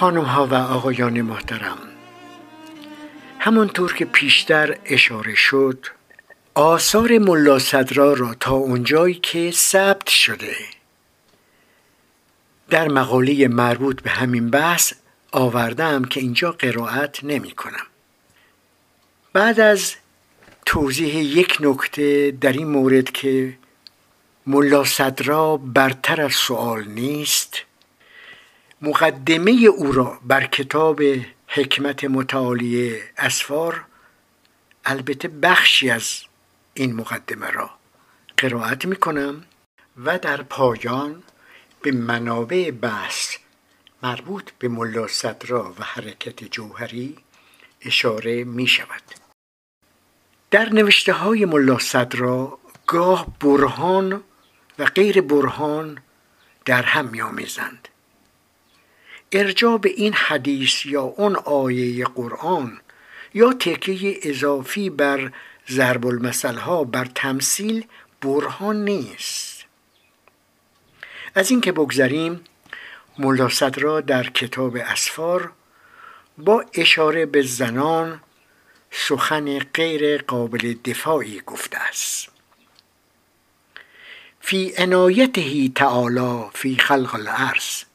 خانم 0.00 0.24
ها 0.24 0.46
و 0.46 0.54
آقایان 0.54 1.20
محترم. 1.20 1.78
همانطور 3.38 3.94
که 3.94 4.04
پیشتر 4.04 4.78
اشاره 4.84 5.34
شد 5.34 5.86
آثار 6.54 7.18
ملا 7.18 7.58
صدرا 7.58 8.12
را 8.12 8.34
تا 8.34 8.52
اونجایی 8.52 9.14
که 9.14 9.50
ثبت 9.50 10.08
شده. 10.08 10.56
در 12.70 12.88
مقاله 12.88 13.48
مربوط 13.48 14.02
به 14.02 14.10
همین 14.10 14.50
بحث 14.50 14.92
آوردم 15.32 16.04
که 16.04 16.20
اینجا 16.20 16.52
قرائت 16.52 17.24
نمی 17.24 17.50
کنم. 17.50 17.86
بعد 19.32 19.60
از 19.60 19.94
توضیح 20.66 21.16
یک 21.16 21.56
نکته 21.60 22.30
در 22.40 22.52
این 22.52 22.68
مورد 22.68 23.10
که 23.10 23.58
ملا 24.46 24.84
صدرا 24.84 25.56
برتر 25.56 26.20
از 26.20 26.32
سوال 26.32 26.84
نیست 26.84 27.69
مقدمه 28.82 29.50
او 29.50 29.92
را 29.92 30.20
بر 30.24 30.46
کتاب 30.46 31.02
حکمت 31.48 32.04
متعالی 32.04 32.98
اسفار 33.18 33.84
البته 34.84 35.28
بخشی 35.28 35.90
از 35.90 36.22
این 36.74 36.94
مقدمه 36.94 37.50
را 37.50 37.70
قرائت 38.36 38.84
می 38.84 38.96
کنم 38.96 39.44
و 40.04 40.18
در 40.18 40.42
پایان 40.42 41.22
به 41.82 41.92
منابع 41.92 42.70
بحث 42.70 43.36
مربوط 44.02 44.50
به 44.58 44.68
ملا 44.68 45.06
صدرا 45.06 45.74
و 45.78 45.84
حرکت 45.84 46.44
جوهری 46.44 47.18
اشاره 47.82 48.44
می 48.44 48.66
شود 48.66 49.02
در 50.50 50.68
نوشته 50.68 51.12
های 51.12 51.44
ملا 51.44 51.78
صدرا 51.78 52.58
گاه 52.86 53.26
برهان 53.40 54.22
و 54.78 54.84
غیر 54.84 55.20
برهان 55.20 55.98
در 56.64 56.82
هم 56.82 57.08
می 57.08 57.20
آمیزند 57.20 57.88
ارجاع 59.32 59.78
به 59.78 59.90
این 59.90 60.12
حدیث 60.12 60.86
یا 60.86 61.02
اون 61.02 61.36
آیه 61.36 62.04
قرآن 62.04 62.80
یا 63.34 63.52
تکیه 63.52 64.20
اضافی 64.22 64.90
بر 64.90 65.32
ضرب 65.70 66.24
ها 66.44 66.84
بر 66.84 67.04
تمثیل 67.14 67.86
برهان 68.22 68.84
نیست. 68.84 69.64
از 71.34 71.50
اینکه 71.50 71.72
بگذریم 71.72 72.40
ملا 73.18 73.48
را 73.76 74.00
در 74.00 74.30
کتاب 74.30 74.76
اسفار 74.76 75.52
با 76.38 76.64
اشاره 76.74 77.26
به 77.26 77.42
زنان 77.42 78.20
سخن 78.90 79.58
غیر 79.58 80.22
قابل 80.22 80.74
دفاعی 80.84 81.42
گفته 81.46 81.78
است. 81.78 82.28
فی 84.40 84.72
عنایته 84.78 85.68
تعالی 85.68 86.44
فی 86.54 86.76
خلق 86.76 87.14
الارض 87.14 87.89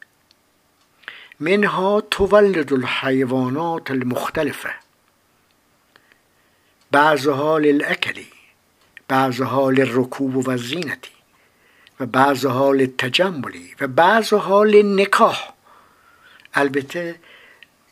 منها 1.39 1.99
تولد 1.99 2.73
الحيوانات 2.73 3.91
المختلفة 3.91 4.69
بعضها 6.91 7.59
للأكل 7.59 8.23
بعضها 9.09 9.71
للركوب 9.71 10.47
والزينة 10.47 10.97
و 11.99 12.05
بعضها 12.05 12.73
للتجمل 12.73 13.61
و 13.81 13.87
بعضها 13.87 14.63
للنکاح. 14.63 15.53
البته 16.53 17.15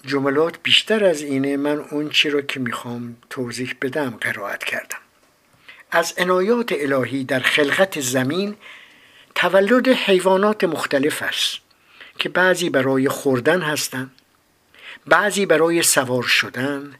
جملات 0.05 0.55
بیشتر 0.63 1.05
از 1.05 1.21
اینه 1.21 1.57
من 1.57 1.77
اون 1.91 2.09
چی 2.09 2.29
رو 2.29 2.41
که 2.41 2.59
می‌خوام 2.59 3.15
توضیح 3.29 3.75
بدم 3.81 4.09
قرائت 4.09 4.63
کردم. 4.63 4.97
از 5.91 6.13
عنایات 6.17 6.71
الهی 6.71 7.23
در 7.23 7.39
خلقت 7.39 7.99
زمین 7.99 8.55
تولد 9.35 9.87
حیوانات 9.87 10.63
مختلف 10.63 11.21
است. 11.21 11.62
که 12.19 12.29
بعضی 12.29 12.69
برای 12.69 13.09
خوردن 13.09 13.61
هستند 13.61 14.11
بعضی 15.05 15.45
برای 15.45 15.83
سوار 15.83 16.23
شدن 16.23 16.95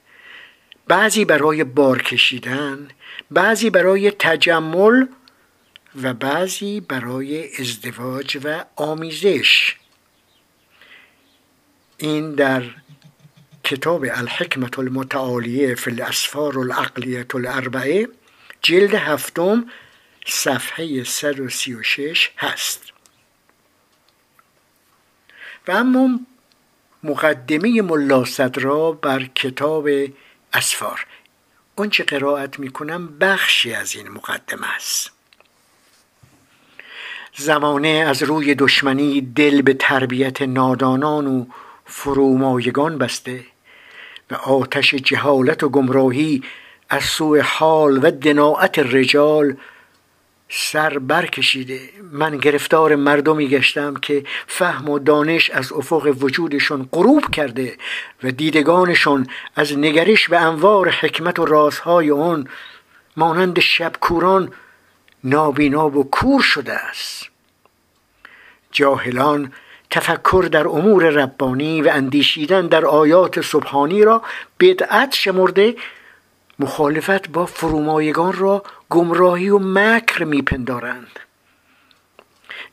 بعضی 0.88 1.26
برای 1.26 1.64
بار 1.64 2.02
کشیدن 2.02 2.88
بعضی 3.32 3.70
برای 3.70 4.12
تجمل 4.12 5.06
و 6.02 6.14
بعضی 6.14 6.82
برای 6.82 7.56
ازدواج 7.60 8.38
و 8.44 8.66
آمیزش. 8.76 9.76
این 11.98 12.36
در 12.36 12.64
کتاب 13.64 14.06
الحکمت 14.12 14.80
المتعالیه 14.80 15.76
فی 15.76 15.92
الاسفار 15.92 16.60
العقلیت 16.60 17.36
الاربعه 17.36 18.08
جلد 18.62 18.96
هفتم 18.96 19.66
صفحه 20.26 21.04
136 21.04 22.30
هست. 22.38 22.93
و 25.68 25.72
اما 25.72 26.20
مقدمه 27.04 27.82
ملا 27.82 28.26
صدرا 28.26 28.92
بر 28.92 29.26
کتاب 29.36 29.90
اسفار. 30.54 31.06
اون 31.76 31.90
چه 31.90 32.04
قرائت 32.04 32.60
می‌کنم 32.60 33.18
بخشی 33.20 33.74
از 33.74 33.96
این 33.96 34.10
مقدمه 34.10 34.76
است. 34.76 35.12
زمانه 37.36 38.06
از 38.08 38.24
روی 38.24 38.56
دشمنی 38.56 39.22
دل 39.22 39.62
به 39.62 39.74
تربیت 39.74 40.42
نادانان 40.42 41.28
و 41.28 41.46
فرومایگان 41.86 42.98
بسته 42.98 43.46
و 44.32 44.36
آتش 44.36 44.94
جهالت 44.94 45.64
و 45.64 45.70
گمراهی 45.70 46.44
از 46.90 47.04
سوی 47.04 47.40
حال 47.40 48.00
و 48.06 48.12
دناعت 48.12 48.80
رجال 48.80 49.58
سر 50.56 51.00
برکشیده. 51.00 51.80
من 52.12 52.38
گرفتار 52.38 52.96
مردمی 52.96 53.48
گشتم 53.48 53.94
که 53.94 54.24
فهم 54.48 54.90
و 54.90 55.00
دانش 55.00 55.50
از 55.50 55.74
افق 55.74 56.16
وجودشون 56.20 56.90
غروب 56.92 57.32
کرده 57.32 57.78
و 58.24 58.32
دیدگانشون 58.32 59.28
از 59.56 59.78
نگرش 59.78 60.30
به 60.30 60.40
انوار 60.40 60.90
حکمت 60.90 61.40
و 61.40 61.46
رازهای 61.46 62.12
آن 62.12 62.48
مانند 63.18 63.60
شب 63.60 63.92
کوران 64.00 64.52
نابینا 65.24 65.90
و 65.90 66.10
کور 66.10 66.42
شده 66.42 66.74
است. 66.74 67.30
جاهلان 68.72 69.54
تفکر 69.90 70.50
در 70.52 70.68
امور 70.68 71.10
ربانی 71.10 71.82
و 71.82 71.90
اندیشیدن 71.90 72.68
در 72.68 72.86
آیات 72.86 73.42
سبحانی 73.42 74.04
را 74.04 74.22
بدعت 74.60 75.14
شمرده 75.16 75.76
مخالفت 76.60 77.30
با 77.30 77.46
فرومایگان 77.46 78.34
را 78.34 78.64
گمراهی 78.90 79.50
و 79.50 79.60
مکر 79.60 80.24
میپندارند. 80.24 81.20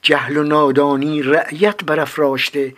جهل 0.02 0.36
و 0.36 0.42
نادانی 0.42 1.22
رعیت 1.22 1.84
برافراشته 1.84 2.74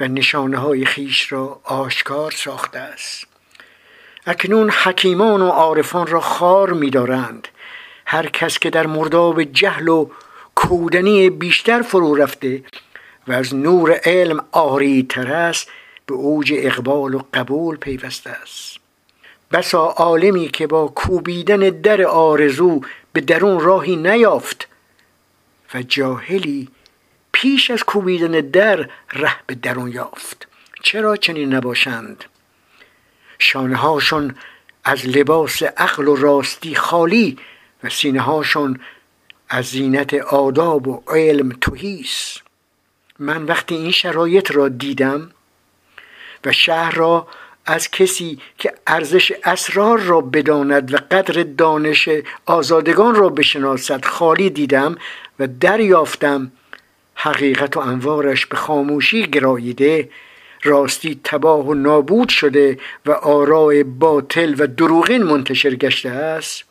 و 0.00 0.08
نشانه 0.08 0.58
های 0.58 0.84
خیش 0.84 1.32
را 1.32 1.60
آشکار 1.64 2.30
ساخته 2.30 2.78
است. 2.78 3.26
اکنون 4.26 4.70
حکیمان 4.70 5.42
و 5.42 5.48
عارفان 5.48 6.06
را 6.06 6.20
خار 6.20 6.72
میدارند. 6.72 7.48
هر 8.06 8.26
کس 8.26 8.58
که 8.58 8.70
در 8.70 8.86
مرداب 8.86 9.42
جهل 9.42 9.88
و 9.88 10.10
کودنی 10.54 11.30
بیشتر 11.30 11.82
فرو 11.82 12.14
رفته 12.14 12.64
و 13.28 13.32
از 13.32 13.54
نور 13.54 14.00
علم 14.04 14.44
آری 14.52 15.02
تر 15.02 15.32
است 15.32 15.68
به 16.06 16.14
اوج 16.14 16.52
اقبال 16.56 17.14
و 17.14 17.22
قبول 17.34 17.76
پیوسته 17.76 18.30
است. 18.30 18.69
بسا 19.52 19.86
عالمی 19.86 20.48
که 20.48 20.66
با 20.66 20.88
کوبیدن 20.88 21.60
در 21.60 22.02
آرزو 22.02 22.80
به 23.12 23.20
درون 23.20 23.60
راهی 23.60 23.96
نیافت 23.96 24.68
و 25.74 25.82
جاهلی 25.82 26.68
پیش 27.32 27.70
از 27.70 27.84
کوبیدن 27.84 28.30
در 28.30 28.88
ره 29.12 29.36
به 29.46 29.54
درون 29.54 29.92
یافت. 29.92 30.48
چرا 30.82 31.16
چنین 31.16 31.54
نباشند؟ 31.54 32.24
شانه 33.38 33.76
هاشون 33.76 34.34
از 34.84 35.06
لباس 35.06 35.62
عقل 35.62 36.08
و 36.08 36.16
راستی 36.16 36.74
خالی 36.74 37.38
و 37.84 37.90
سینه 37.90 38.20
هاشون 38.20 38.80
از 39.48 39.66
زینت 39.66 40.14
آداب 40.14 40.88
و 40.88 41.02
علم 41.08 41.56
توهیست 41.60 42.42
من 43.18 43.44
وقتی 43.44 43.74
این 43.74 43.90
شرایط 43.90 44.50
را 44.50 44.68
دیدم 44.68 45.30
و 46.44 46.52
شهر 46.52 46.94
را 46.94 47.28
از 47.70 47.90
کسی 47.90 48.38
که 48.58 48.72
ارزش 48.86 49.32
اسرار 49.44 49.98
را 50.00 50.20
بداند 50.20 50.94
و 50.94 50.96
قدر 51.10 51.42
دانش 51.42 52.08
آزادگان 52.46 53.14
را 53.14 53.28
بشناسد 53.28 54.04
خالی 54.04 54.50
دیدم 54.50 54.96
و 55.38 55.46
دریافتم. 55.46 56.52
حقیقت 57.14 57.76
و 57.76 57.80
انوارش 57.80 58.46
به 58.46 58.56
خاموشی 58.56 59.26
گراییده. 59.26 60.10
راستی 60.62 61.20
تباه 61.24 61.66
و 61.66 61.74
نابود 61.74 62.28
شده 62.28 62.78
و 63.06 63.10
آراء 63.12 63.82
باطل 63.82 64.54
و 64.58 64.66
دروغین 64.66 65.22
منتشر 65.22 65.74
گشته 65.74 66.08
است. 66.08 66.64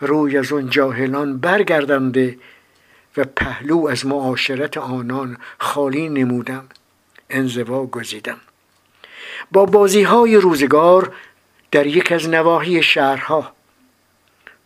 روی 0.00 0.38
از 0.38 0.52
آن 0.52 0.70
جاهلان 0.70 1.38
برگردنده 1.38 2.38
و 3.16 3.24
پهلو 3.36 3.86
از 3.86 4.06
معاشرت 4.06 4.76
آنان 4.76 5.36
خالی 5.58 6.08
نمودم. 6.08 6.68
انزوا 7.30 7.86
گزیدم. 7.86 8.40
با 9.52 9.66
بازی 9.66 10.02
های 10.02 10.36
روزگار 10.36 11.12
در 11.70 11.86
یک 11.86 12.12
از 12.12 12.28
نواحی 12.28 12.82
شهرها. 12.82 13.52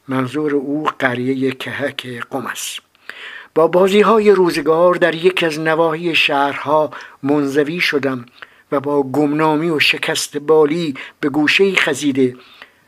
منظور 0.09 0.55
او 0.55 0.89
قریه 0.99 1.51
کهک 1.53 2.07
قم 2.31 2.47
است. 2.47 2.81
با 3.55 3.67
بازی 3.67 4.01
های 4.01 4.31
روزگار 4.31 4.95
در 4.95 5.15
یک 5.15 5.43
از 5.43 5.61
نواحی 5.61 6.15
شهرها 6.15 6.91
منزوی 7.23 7.81
شدم 7.81 8.27
و 8.73 8.81
با 8.81 9.03
گمنامی 9.03 9.71
و 9.71 9.81
شکست 9.81 10.37
بالی 10.37 10.95
به 11.21 11.29
گوشه 11.29 11.75
خزیده 11.75 12.37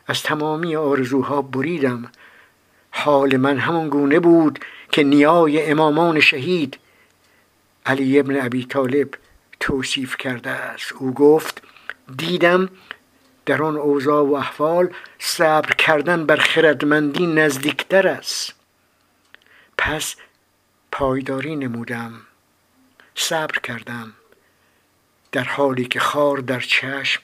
از 0.07 0.23
تمامی 0.23 0.75
آرزوها 0.75 1.41
بریدم. 1.41 2.11
حال 2.91 3.37
من 3.37 3.57
همان 3.57 3.89
گونه 3.89 4.19
بود 4.19 4.59
که 4.91 5.03
نیای 5.03 5.71
امامان 5.71 6.19
شهید 6.19 6.77
علی 7.85 8.19
ابن 8.19 8.45
ابی 8.45 8.65
طالب 8.65 9.09
توصیف 9.59 10.17
کرده 10.17 10.49
است. 10.49 10.93
او 10.93 11.13
گفت 11.13 11.61
دیدم 12.17 12.69
در 13.45 13.63
آن 13.63 13.75
اوضاع 13.75 14.23
و 14.23 14.33
احوال 14.33 14.93
صبر 15.19 15.73
کردن 15.73 16.25
بر 16.25 16.35
خردمندی 16.35 17.27
نزدیکتر 17.27 18.07
است. 18.07 18.53
پس 19.77 20.15
پایداری 20.91 21.55
نمودم. 21.55 22.21
صبر 23.15 23.59
کردم. 23.59 24.13
در 25.31 25.43
حالی 25.43 25.85
که 25.85 25.99
خار 25.99 26.37
در 26.37 26.59
چشم 26.59 27.21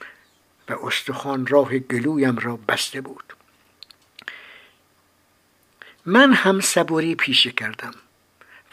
و 0.69 0.85
استخوان 0.85 1.47
راه 1.47 1.79
گلویم 1.79 2.37
را 2.37 2.59
بسته 2.67 3.01
بود. 3.01 3.33
من 6.05 6.33
هم 6.33 6.59
صبوری 6.59 7.15
پیشه 7.15 7.51
کردم 7.51 7.93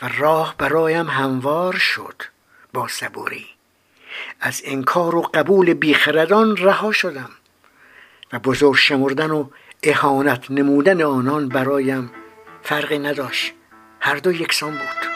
و 0.02 0.08
راه 0.18 0.54
برایم 0.58 1.06
هموار 1.06 1.76
شد. 1.76 2.22
با 2.72 2.88
صبوری. 2.88 3.46
از 4.40 4.62
انکار 4.64 5.14
و 5.14 5.22
قبول 5.22 5.74
بیخردان 5.74 6.56
رها 6.56 6.92
شدم 6.92 7.30
و 8.32 8.38
بزرگ 8.38 8.76
شمردن 8.76 9.30
و 9.30 9.48
اهانت 9.82 10.50
نمودن 10.50 11.02
آنان 11.02 11.48
برایم 11.48 12.10
فرقی 12.62 12.98
نداشت. 12.98 13.52
هر 14.00 14.16
دو 14.16 14.32
یکسان 14.32 14.70
بود. 14.70 15.07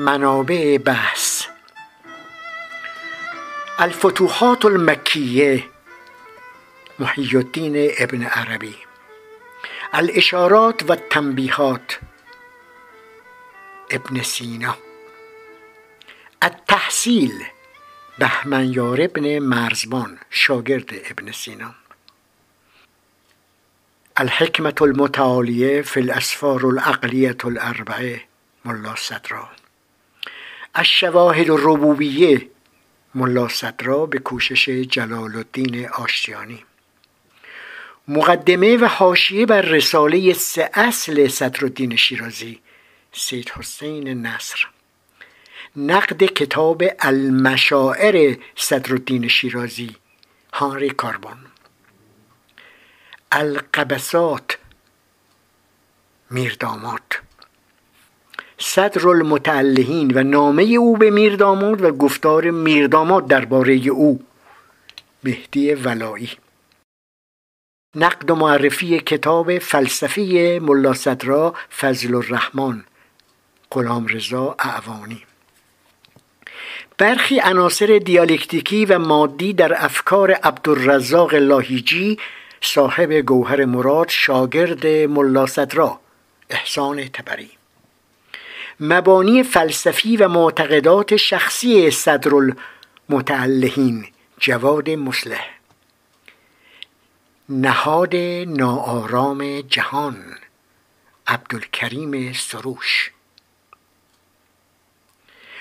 منابع 0.00 0.78
بحث. 0.84 1.46
الفتوحات 3.78 4.64
المکیه 4.64 5.64
محی 6.98 7.36
الدین 7.36 7.90
ابن 7.98 8.22
عربی. 8.22 8.74
الاشارات 9.92 10.90
و 10.90 10.94
تنبیهات 10.94 11.98
ابن 13.90 14.22
سینا. 14.22 14.76
التحصیل 16.42 17.44
بهمنیار 18.18 19.00
ابن 19.00 19.38
مرزبان 19.38 20.18
شاگرد 20.30 20.90
ابن 21.10 21.32
سینا. 21.32 21.74
الحکمت 24.16 24.82
المتعالیه 24.82 25.82
فی 25.82 26.00
الاسفار 26.00 26.66
العقلیت 26.66 27.44
الاربعه 27.44 28.20
ملا 28.64 28.94
صدرا. 28.94 29.59
الشواهد 30.74 31.50
الربوبیه 31.50 32.48
ملا 33.14 33.48
صدرا 33.48 34.06
به 34.06 34.18
کوشش 34.18 34.68
جلال 34.68 35.36
الدین 35.36 35.88
آشتیانی. 35.88 36.64
مقدمه 38.08 38.76
و 38.76 38.84
حاشیه 38.84 39.46
بر 39.46 39.60
رساله 39.62 40.32
سه 40.32 40.70
اصل 40.74 41.28
صدرالدین 41.28 41.96
شیرازی 41.96 42.60
سید 43.12 43.50
حسین 43.50 44.26
نصر. 44.26 44.68
نقد 45.76 46.24
کتاب 46.24 46.82
المشاعر 47.00 48.36
صدرالدین 48.56 49.28
شیرازی 49.28 49.96
هانری 50.52 50.90
کاربون. 50.90 51.38
القبسات 53.32 54.58
میردامات 56.30 57.20
صدر 58.62 59.08
المتعلهین 59.08 60.12
و 60.14 60.22
نامه 60.22 60.62
او 60.62 60.96
به 60.96 61.10
میرداماد 61.10 61.84
و 61.84 61.90
گفتار 61.90 62.50
میرداماد 62.50 63.26
درباره 63.26 63.74
او. 63.74 64.20
مهدی 65.24 65.74
ولایی. 65.74 66.30
نقد 67.96 68.30
و 68.30 68.34
معرفی 68.34 69.00
کتاب 69.00 69.58
فلسفی 69.58 70.58
ملا 70.58 70.94
صدرا 70.94 71.54
فضل 71.80 72.14
الرحمن. 72.14 72.84
غلام 73.70 74.06
رضا 74.06 74.56
اعوانی. 74.58 75.22
برخی 76.98 77.40
عناصر 77.40 78.00
دیالکتیکی 78.04 78.84
و 78.84 78.98
مادی 78.98 79.52
در 79.52 79.84
افکار 79.84 80.32
عبدالرزاق 80.32 81.34
لاهیجی 81.34 82.18
صاحب 82.60 83.12
گوهر 83.12 83.64
مراد 83.64 84.08
شاگرد 84.08 84.86
ملا 84.86 85.46
صدرا. 85.46 86.00
احسان 86.50 87.08
تبری. 87.08 87.59
مبانی 88.80 89.42
فلسفی 89.42 90.16
و 90.16 90.28
معتقدات 90.28 91.16
شخصی 91.16 91.90
صدر 91.90 92.30
المتعلهین 92.34 94.06
جواد 94.38 94.90
مسلح 94.90 95.50
نهاد 97.48 98.16
ناآرام 98.46 99.60
جهان 99.60 100.16
عبدالکریم 101.26 102.32
سروش. 102.32 103.10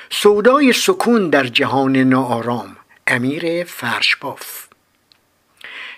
سودای 0.10 0.74
سکون 0.74 1.30
در 1.30 1.48
جهان 1.48 1.98
ناآرام 1.98 2.78
امیر 3.08 3.64
فرشباف. 3.64 4.68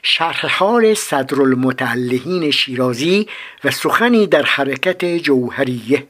شرح 0.03 0.47
حال 0.47 0.93
صدر 0.93 1.41
المتعلهین 1.41 2.51
شیرازی 2.51 3.27
و 3.63 3.71
سخنی 3.71 4.27
در 4.27 4.43
حرکت 4.43 5.05
جوهریه. 5.05 6.07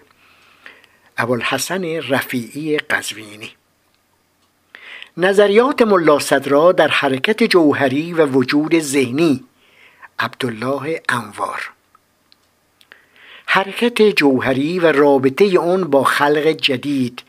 ابوالحسن 1.17 1.83
رفیعی 1.83 2.77
قزوینی. 2.77 3.51
نظریات 5.17 5.81
ملا 5.81 6.19
صدرا 6.19 6.71
در 6.71 6.87
حرکت 6.87 7.43
جوهری 7.43 8.13
و 8.13 8.25
وجود 8.25 8.79
ذهنی. 8.79 9.43
عبدالله 10.19 11.01
انوار. 11.09 11.71
حرکت 13.45 14.01
جوهری 14.01 14.79
و 14.79 14.91
رابطه 14.91 15.59
آن 15.59 15.83
با 15.83 16.03
خلق 16.03 16.47
جدید. 16.47 17.23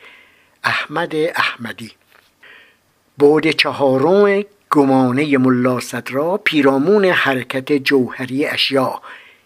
احمد 0.63 1.15
احمدی. 1.15 1.91
بعد 3.17 3.51
چهارم 3.51 4.43
گمانه 4.71 5.37
ملا 5.37 5.79
صدرا 5.79 6.37
پیرامون 6.37 7.05
حرکت 7.05 7.73
جوهری 7.73 8.45
اشیا 8.45 9.01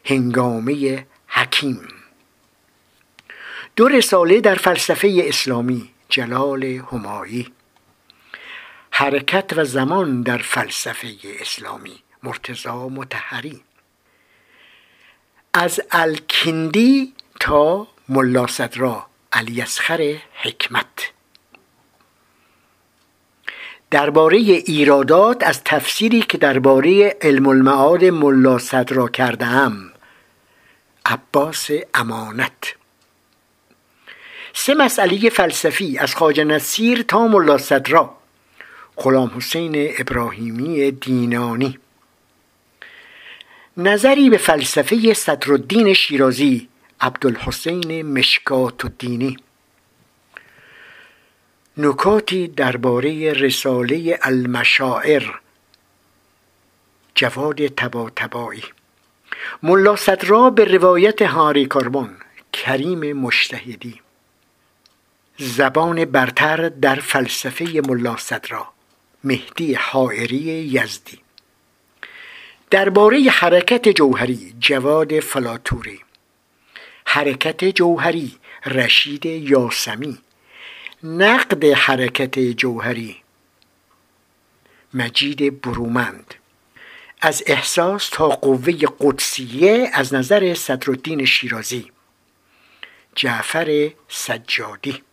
هنگامه 0.05 1.05
حکیم. 1.27 1.96
دو 3.78 3.88
رساله 3.88 4.41
در 4.41 4.55
فلسفه 4.55 5.23
اسلامی 5.28 5.89
جلال 6.09 6.63
همایی. 6.63 7.47
حرکت 8.91 9.53
و 9.55 9.63
زمان 9.63 10.21
در 10.21 10.38
فلسفه 10.38 11.15
اسلامی 11.41 11.99
مرتزا 12.23 12.89
متحری 12.89 13.61
از 15.53 15.82
الکندی 15.91 17.13
تا 17.39 17.88
ملا 18.09 18.47
صدرا 18.47 19.07
الیسخر 19.34 20.15
حکمت. 20.34 21.11
درباره 23.91 24.38
ایرادات 24.38 25.43
از 25.43 25.63
تفسیری 25.63 26.21
که 26.21 26.38
درباره 26.38 27.17
علم 27.21 27.47
المعاد 27.47 28.05
ملا 28.05 28.57
صدرا 28.57 29.07
کردم 29.07 29.91
عباس 31.05 31.69
امانت. 31.93 32.76
سه 34.59 34.73
مسئله 34.73 35.29
فلسفی 35.29 35.97
از 35.97 36.15
خواجه 36.15 36.43
نصیر 36.43 37.01
تا 37.01 37.27
ملا 37.27 37.57
صدرا. 37.57 38.17
غلام 38.97 39.31
حسین 39.35 39.93
ابراهیمی 39.99 40.91
دینانی. 40.91 41.79
نظری 43.77 44.29
به 44.29 44.37
فلسفه 44.37 45.13
صدرالدین 45.13 45.93
شیرازی 45.93 46.69
عبدالحسین 47.01 48.01
مشکات 48.01 48.85
الدینی. 48.85 49.37
نکاتی 51.77 52.47
درباره 52.47 53.33
رساله 53.33 54.19
المشاعر. 54.21 55.23
جواد 57.15 57.67
تبا 57.67 58.09
تبایی 58.15 58.63
ملا 59.63 59.95
صدرا 59.95 60.49
به 60.49 60.65
روایت 60.65 61.21
هاری 61.21 61.65
کاربون 61.65 62.09
کریم 62.53 63.13
مشتهدی 63.13 64.01
زبان 65.39 66.05
برتر 66.05 66.69
در 66.69 66.95
فلسفه 66.95 67.81
ملا 67.88 68.17
صدرا 68.17 68.67
مهدی 69.23 69.73
حائری 69.73 70.38
یزدی. 70.38 71.19
درباره 72.69 73.19
حرکت 73.19 73.89
جوهری 73.89 74.55
جواد 74.59 75.19
فلاتوری. 75.19 75.99
حرکت 77.05 77.65
جوهری 77.65 78.38
رشید 78.65 79.25
یاسمی. 79.25 80.17
نقد 81.03 81.65
حرکت 81.65 82.39
جوهری 82.39 83.15
مجید 84.93 85.61
برومند. 85.61 86.33
از 87.21 87.43
احساس 87.47 88.09
تا 88.09 88.29
قوه 88.29 88.73
قدسیه 88.99 89.89
از 89.93 90.13
نظر 90.13 90.53
صدرالدین 90.53 91.25
شیرازی. 91.25 91.91
جعفر 93.15 93.91
سجادی. 94.07 95.03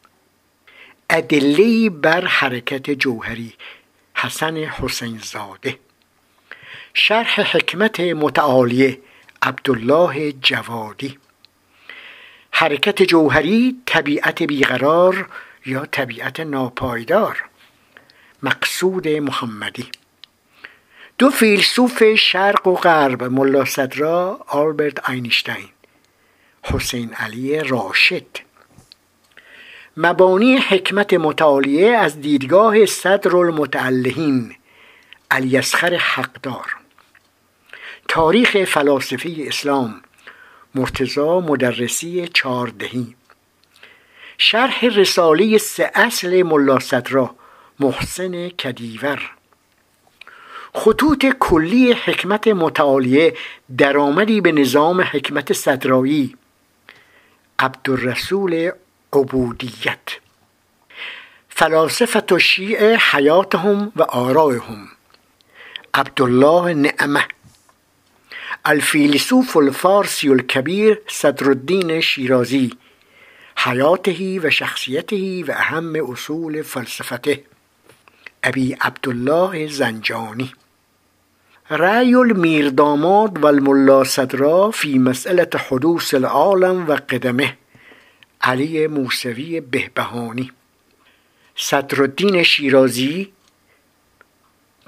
ادله 1.10 1.90
بر 1.90 2.26
حرکت 2.26 2.90
جوهری. 2.90 3.54
حسن 4.14 4.56
حسین 4.56 5.18
زاده 5.18 5.78
شرح 6.94 7.40
حکمت 7.40 8.00
متعالیه 8.00 8.98
عبدالله 9.42 10.32
جوادی. 10.32 11.18
حرکت 12.50 13.02
جوهری 13.02 13.76
طبیعت 13.86 14.42
بیقرار 14.42 15.28
یا 15.66 15.86
طبیعت 15.86 16.40
ناپایدار. 16.40 17.44
مقصود 18.42 19.08
محمدی. 19.08 19.88
دو 21.18 21.30
فیلسوف 21.30 22.14
شرق 22.14 22.66
و 22.66 22.74
غرب 22.74 23.22
ملا 23.24 23.64
صدرا 23.64 24.44
آلبرت 24.48 25.10
اینشتین. 25.10 25.68
حسین 26.62 27.14
علی 27.14 27.60
راشد. 27.60 28.26
مبانی 29.96 30.56
حکمت 30.56 31.14
متعالیه 31.14 31.90
از 31.90 32.20
دیدگاه 32.20 32.86
صدر 32.86 33.36
المتعلهین 33.36 34.54
الیسخر 35.30 35.94
حقدار. 35.94 36.76
تاریخ 38.08 38.64
فلاسفه 38.64 39.34
اسلام 39.38 40.00
مرتزا 40.74 41.40
مدرسی 41.40 42.28
چاردهی 42.28 43.14
شرح 44.38 44.84
رساله 44.84 45.58
سه 45.58 45.90
اصل 45.94 46.42
ملا 46.42 46.78
صدرا 46.78 47.34
محسن 47.80 48.48
کدیور. 48.48 49.30
خطوط 50.72 51.26
کلی 51.40 51.92
حکمت 51.92 52.48
متعالیه 52.48 53.36
درآمدی 53.78 54.40
به 54.40 54.52
نظام 54.52 55.00
حکمت 55.00 55.52
صدرایی. 55.52 56.36
عبدالرسول 57.58 58.70
عبودیت. 59.14 60.08
فلاسفت 61.48 62.32
و 62.32 62.38
شیعه 62.38 62.96
حیاتهم 62.96 63.92
و 63.96 64.02
آرائهم 64.02 64.88
عبدالله 65.94 66.74
نعمه. 66.74 67.24
الفیلسوف 68.64 69.56
الفارسی 69.56 70.28
الكبیر 70.28 71.00
صدر 71.08 71.48
الدین 71.48 72.00
شیرازی. 72.00 72.72
حیاته 73.56 74.40
و 74.40 74.50
شخصیته 74.50 75.44
و 75.44 75.50
اهم 75.56 76.10
اصول 76.10 76.62
فلسفته. 76.62 77.44
ابی 78.42 78.72
عبدالله 78.72 79.68
زنجانی. 79.68 80.52
رأی 81.70 82.14
المیرداماد 82.14 83.44
و 83.44 83.46
الملا 83.46 84.04
صدرا 84.04 84.70
فی 84.70 84.98
مسئله 84.98 85.48
حدوث 85.70 86.14
العالم 86.14 86.88
و 86.88 86.92
قدمه. 86.92 87.56
علی 88.46 88.86
موسوی 88.86 89.60
بهبهانی. 89.60 90.50
صدرالدین 91.56 92.42
شیرازی 92.42 93.32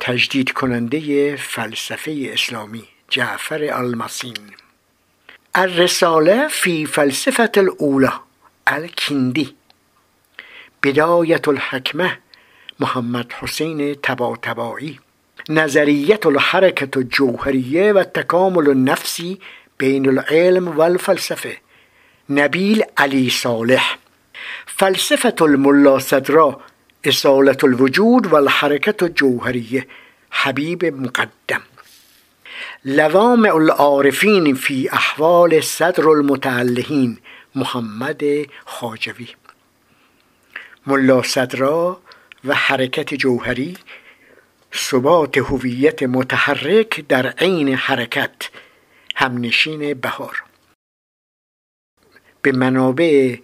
تجدید 0.01 0.53
کننده 0.53 1.37
فلسفه 1.37 2.31
اسلامی 2.33 2.85
جعفر 3.09 3.63
المسین. 3.73 4.37
الرساله 5.55 6.49
فی 6.49 6.87
فلسفه 6.87 7.51
الاولا 7.57 8.13
الکندی. 8.67 9.57
بدایت 10.83 11.49
الحکمه 11.49 12.19
محمد 12.81 13.33
حسین 13.33 13.95
تبا 13.95 14.37
تبایی 14.37 15.01
نظریت 15.49 16.27
الحرکت 16.27 16.97
الجوهریه 16.97 17.93
و 17.93 18.05
تکامل 18.05 18.69
النفسی 18.69 19.41
بین 19.79 20.09
العلم 20.09 20.69
و 20.69 20.81
الفلسفه. 20.81 21.66
نبیل 22.31 22.83
علی 22.97 23.31
صالح. 23.31 23.99
فلسفة 24.67 25.35
الملا 25.41 25.99
صدرا 25.99 26.61
اصالة 27.05 27.57
الوجود 27.65 28.27
و 28.27 28.35
الحرکت 28.35 29.03
الجوهریه 29.03 29.87
حبیب 30.31 30.85
مقدم. 30.85 31.63
لوامع 32.85 33.55
العارفین 33.55 34.55
فی 34.55 34.89
احوال 34.93 35.61
صدر 35.61 36.09
المتعلهین 36.09 37.19
محمد 37.55 38.23
خاجوی 38.65 39.29
ملا 40.87 41.23
صدرا 41.23 42.01
و 42.45 42.55
حرکت 42.55 43.15
جوهری 43.15 43.77
ثبات 44.75 45.39
هویت 45.39 46.03
متحرک 46.03 47.05
در 47.09 47.27
عین 47.27 47.75
حرکت 47.75 48.51
همنشین 49.17 49.95
بهار. 49.95 50.46
به 52.47 52.53
منابع 52.53 53.37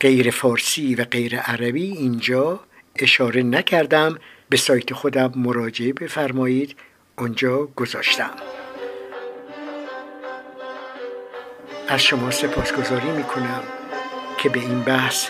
غیر 0.00 0.30
فارسی 0.30 0.94
و 0.94 1.04
غیر 1.04 1.40
عربی 1.40 1.92
اینجا 1.92 2.60
اشاره 2.96 3.42
نکردم. 3.42 4.18
به 4.48 4.56
سایت 4.56 4.92
خودم 4.92 5.32
مراجعه 5.36 5.92
بفرمایید. 5.92 6.76
اونجا 7.18 7.68
گذاشتم. 7.76 8.30
از 11.88 12.02
شما 12.02 12.30
سپاسگزاری 12.30 13.10
می‌کنم 13.10 13.62
که 14.38 14.48
به 14.48 14.60
این 14.60 14.80
بحث 14.80 15.28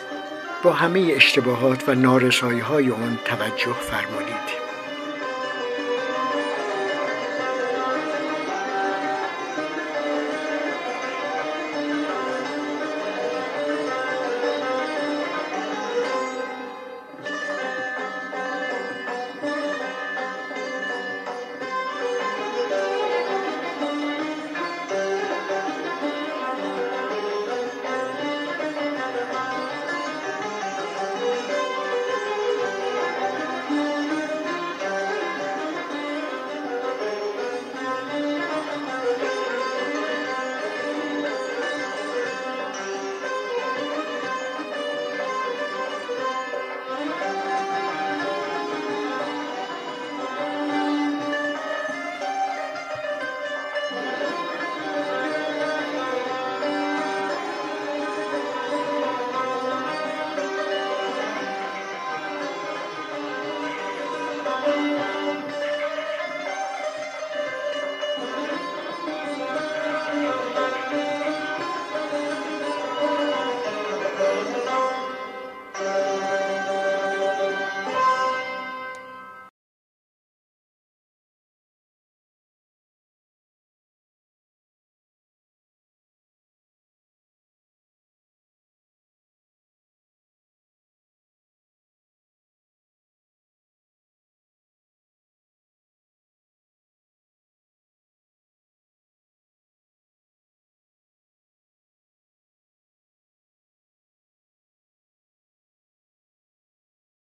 با 0.62 0.72
همه 0.72 1.12
اشتباهات 1.16 1.88
و 1.88 1.94
نارسایی 1.94 2.60
های 2.60 2.90
آن 2.90 3.18
توجه 3.24 3.72
فرمودید 3.72 4.67